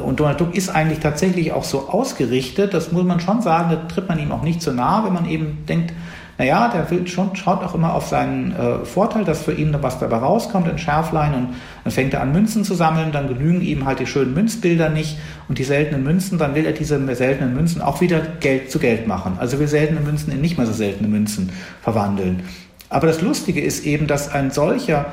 [0.00, 3.76] Und Donald Duck ist eigentlich tatsächlich auch so ausgerichtet, das muss man schon sagen, da
[3.86, 5.92] tritt man ihm auch nicht so nah, wenn man eben denkt,
[6.38, 9.98] naja, der will schon, schaut auch immer auf seinen äh, Vorteil, dass für ihn was
[9.98, 11.48] dabei rauskommt, ein Schärflein und
[11.84, 15.18] dann fängt er an Münzen zu sammeln, dann genügen ihm halt die schönen Münzbilder nicht
[15.48, 19.06] und die seltenen Münzen, dann will er diese seltenen Münzen auch wieder Geld zu Geld
[19.06, 19.38] machen.
[19.38, 22.42] Also will seltene Münzen in nicht mehr so seltene Münzen verwandeln.
[22.90, 25.06] Aber das Lustige ist eben, dass ein solcher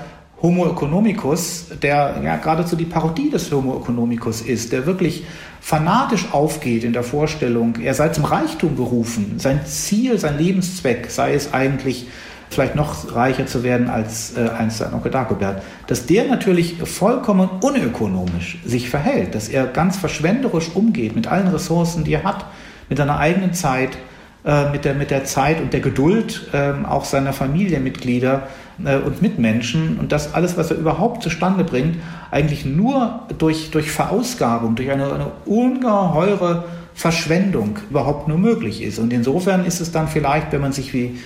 [0.44, 5.24] Homo economicus, der ja geradezu die Parodie des Homo economicus ist, der wirklich
[5.62, 11.34] fanatisch aufgeht in der Vorstellung, er sei zum Reichtum berufen, sein Ziel, sein Lebenszweck sei
[11.34, 12.08] es eigentlich,
[12.50, 17.50] vielleicht noch reicher zu werden als äh, einst sein Onkel Dagobert, dass der natürlich vollkommen
[17.62, 22.46] unökonomisch sich verhält, dass er ganz verschwenderisch umgeht mit allen Ressourcen, die er hat,
[22.90, 23.98] mit seiner eigenen Zeit,
[24.46, 28.48] äh, mit, der, mit der Zeit und der Geduld äh, auch seiner Familienmitglieder
[28.84, 31.98] äh, und Mitmenschen und das alles, was er überhaupt zustande bringt,
[32.32, 36.66] eigentlich nur durch, durch Verausgabung, durch eine, eine ungeheure
[36.96, 39.00] Verschwendung überhaupt nur möglich ist.
[39.00, 41.18] Und insofern ist es dann vielleicht, wenn man sich wie,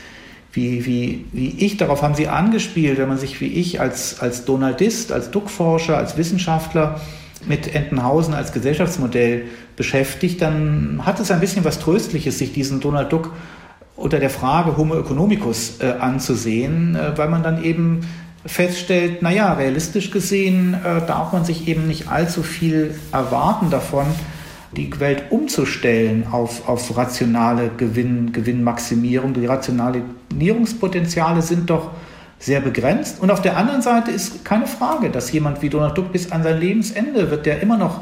[0.54, 4.46] wie, wie, wie ich, darauf haben Sie angespielt, wenn man sich wie ich als, als
[4.46, 7.00] Donaldist, als Duckforscher, als Wissenschaftler
[7.46, 9.44] mit Entenhausen als Gesellschaftsmodell
[9.76, 13.32] beschäftigt, dann hat es ein bisschen was Tröstliches, sich diesen Donald Duck
[13.98, 18.02] unter der Frage Homo economicus äh, anzusehen, äh, weil man dann eben
[18.46, 24.06] feststellt, naja, realistisch gesehen äh, darf man sich eben nicht allzu viel erwarten davon,
[24.72, 29.34] die Welt umzustellen auf, auf rationale Gewinn, Gewinnmaximierung.
[29.34, 31.92] Die Rationalisierungspotenziale sind doch
[32.40, 33.20] sehr begrenzt.
[33.20, 36.44] Und auf der anderen Seite ist keine Frage, dass jemand wie Donald Duck bis an
[36.44, 38.02] sein Lebensende wird der immer noch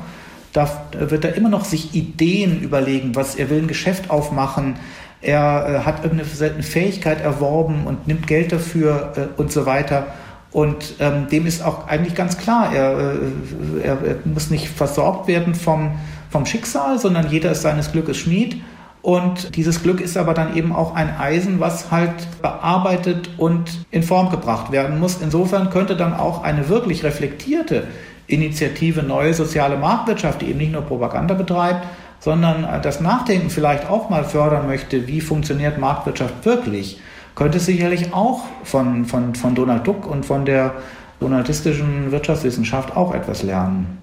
[0.51, 4.75] darf, wird er immer noch sich Ideen überlegen, was er will ein Geschäft aufmachen,
[5.21, 10.07] er äh, hat irgendeine Fähigkeit erworben und nimmt Geld dafür äh, und so weiter.
[10.51, 15.27] Und ähm, dem ist auch eigentlich ganz klar, er, äh, er, er, muss nicht versorgt
[15.27, 15.91] werden vom,
[16.29, 18.61] vom Schicksal, sondern jeder ist seines Glückes Schmied.
[19.01, 24.01] Und dieses Glück ist aber dann eben auch ein Eisen, was halt bearbeitet und in
[24.01, 25.21] Form gebracht werden muss.
[25.21, 27.83] Insofern könnte dann auch eine wirklich reflektierte
[28.27, 31.85] Initiative Neue Soziale Marktwirtschaft, die eben nicht nur Propaganda betreibt,
[32.25, 36.99] sondern das Nachdenken vielleicht auch mal fördern möchte, wie funktioniert Marktwirtschaft wirklich,
[37.35, 40.73] könnte sicherlich auch von, von, von Donald Duck und von der
[41.19, 43.99] donaldistischen Wirtschaftswissenschaft auch etwas lernen.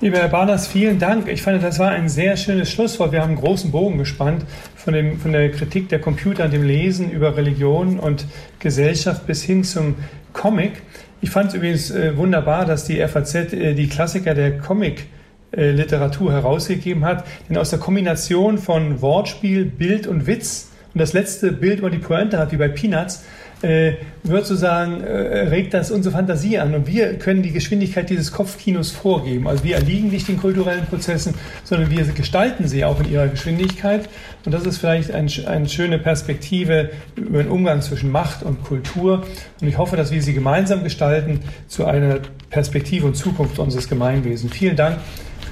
[0.00, 1.28] Lieber Herr Barners, vielen Dank.
[1.28, 3.12] Ich fand, das war ein sehr schönes Schlusswort.
[3.12, 4.44] Wir haben einen großen Bogen gespannt
[4.74, 8.26] von, dem, von der Kritik der Computer und dem Lesen über Religion und
[8.58, 9.94] Gesellschaft bis hin zum
[10.32, 10.82] Comic.
[11.20, 15.21] Ich fand es übrigens äh, wunderbar, dass die FAZ äh, die Klassiker der Comic-Literatur
[15.52, 17.24] äh, herausgegeben hat.
[17.48, 21.98] Denn aus der Kombination von Wortspiel, Bild und Witz und das letzte Bild über die
[21.98, 23.24] Pointe hat, wie bei Peanuts,
[23.62, 23.94] äh,
[24.24, 28.90] wird sozusagen, äh, regt das unsere Fantasie an und wir können die Geschwindigkeit dieses Kopfkinos
[28.90, 29.46] vorgeben.
[29.46, 34.08] Also wir erliegen nicht den kulturellen Prozessen, sondern wir gestalten sie auch in ihrer Geschwindigkeit.
[34.44, 39.24] Und das ist vielleicht ein, eine schöne Perspektive über den Umgang zwischen Macht und Kultur.
[39.60, 42.18] Und ich hoffe, dass wir sie gemeinsam gestalten zu einer
[42.50, 44.52] Perspektive und Zukunft unseres Gemeinwesens.
[44.52, 44.98] Vielen Dank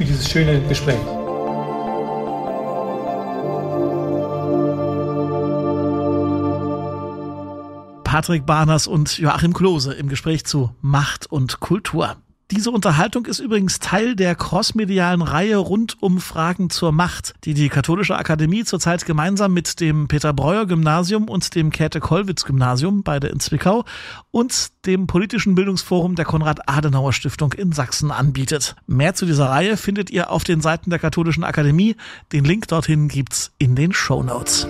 [0.01, 0.97] für dieses schöne Gespräch.
[8.05, 12.17] Patrick Barners und Joachim Klose im Gespräch zu Macht und Kultur.
[12.51, 17.69] Diese Unterhaltung ist übrigens Teil der crossmedialen Reihe rund um Fragen zur Macht, die die
[17.69, 23.85] Katholische Akademie zurzeit gemeinsam mit dem Peter-Breuer-Gymnasium und dem Käthe-Kollwitz-Gymnasium, beide in Zwickau,
[24.33, 28.75] und dem politischen Bildungsforum der Konrad-Adenauer-Stiftung in Sachsen anbietet.
[28.89, 31.95] Mehr zu dieser Reihe findet ihr auf den Seiten der Katholischen Akademie.
[32.33, 34.67] Den Link dorthin gibt's in den Show Notes.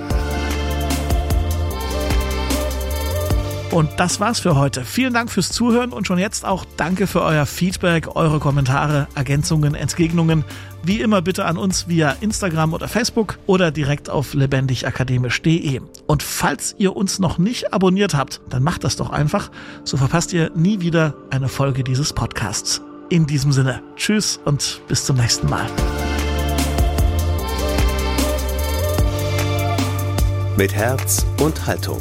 [3.71, 4.85] Und das war's für heute.
[4.85, 9.77] Vielen Dank fürs Zuhören und schon jetzt auch danke für euer Feedback, eure Kommentare, Ergänzungen,
[9.77, 10.45] Entgegnungen.
[10.83, 15.81] Wie immer bitte an uns via Instagram oder Facebook oder direkt auf lebendigakademisch.de.
[16.09, 19.51] Und falls ihr uns noch nicht abonniert habt, dann macht das doch einfach,
[19.85, 22.81] so verpasst ihr nie wieder eine Folge dieses Podcasts.
[23.09, 25.67] In diesem Sinne, tschüss und bis zum nächsten Mal.
[30.57, 32.01] Mit Herz und Haltung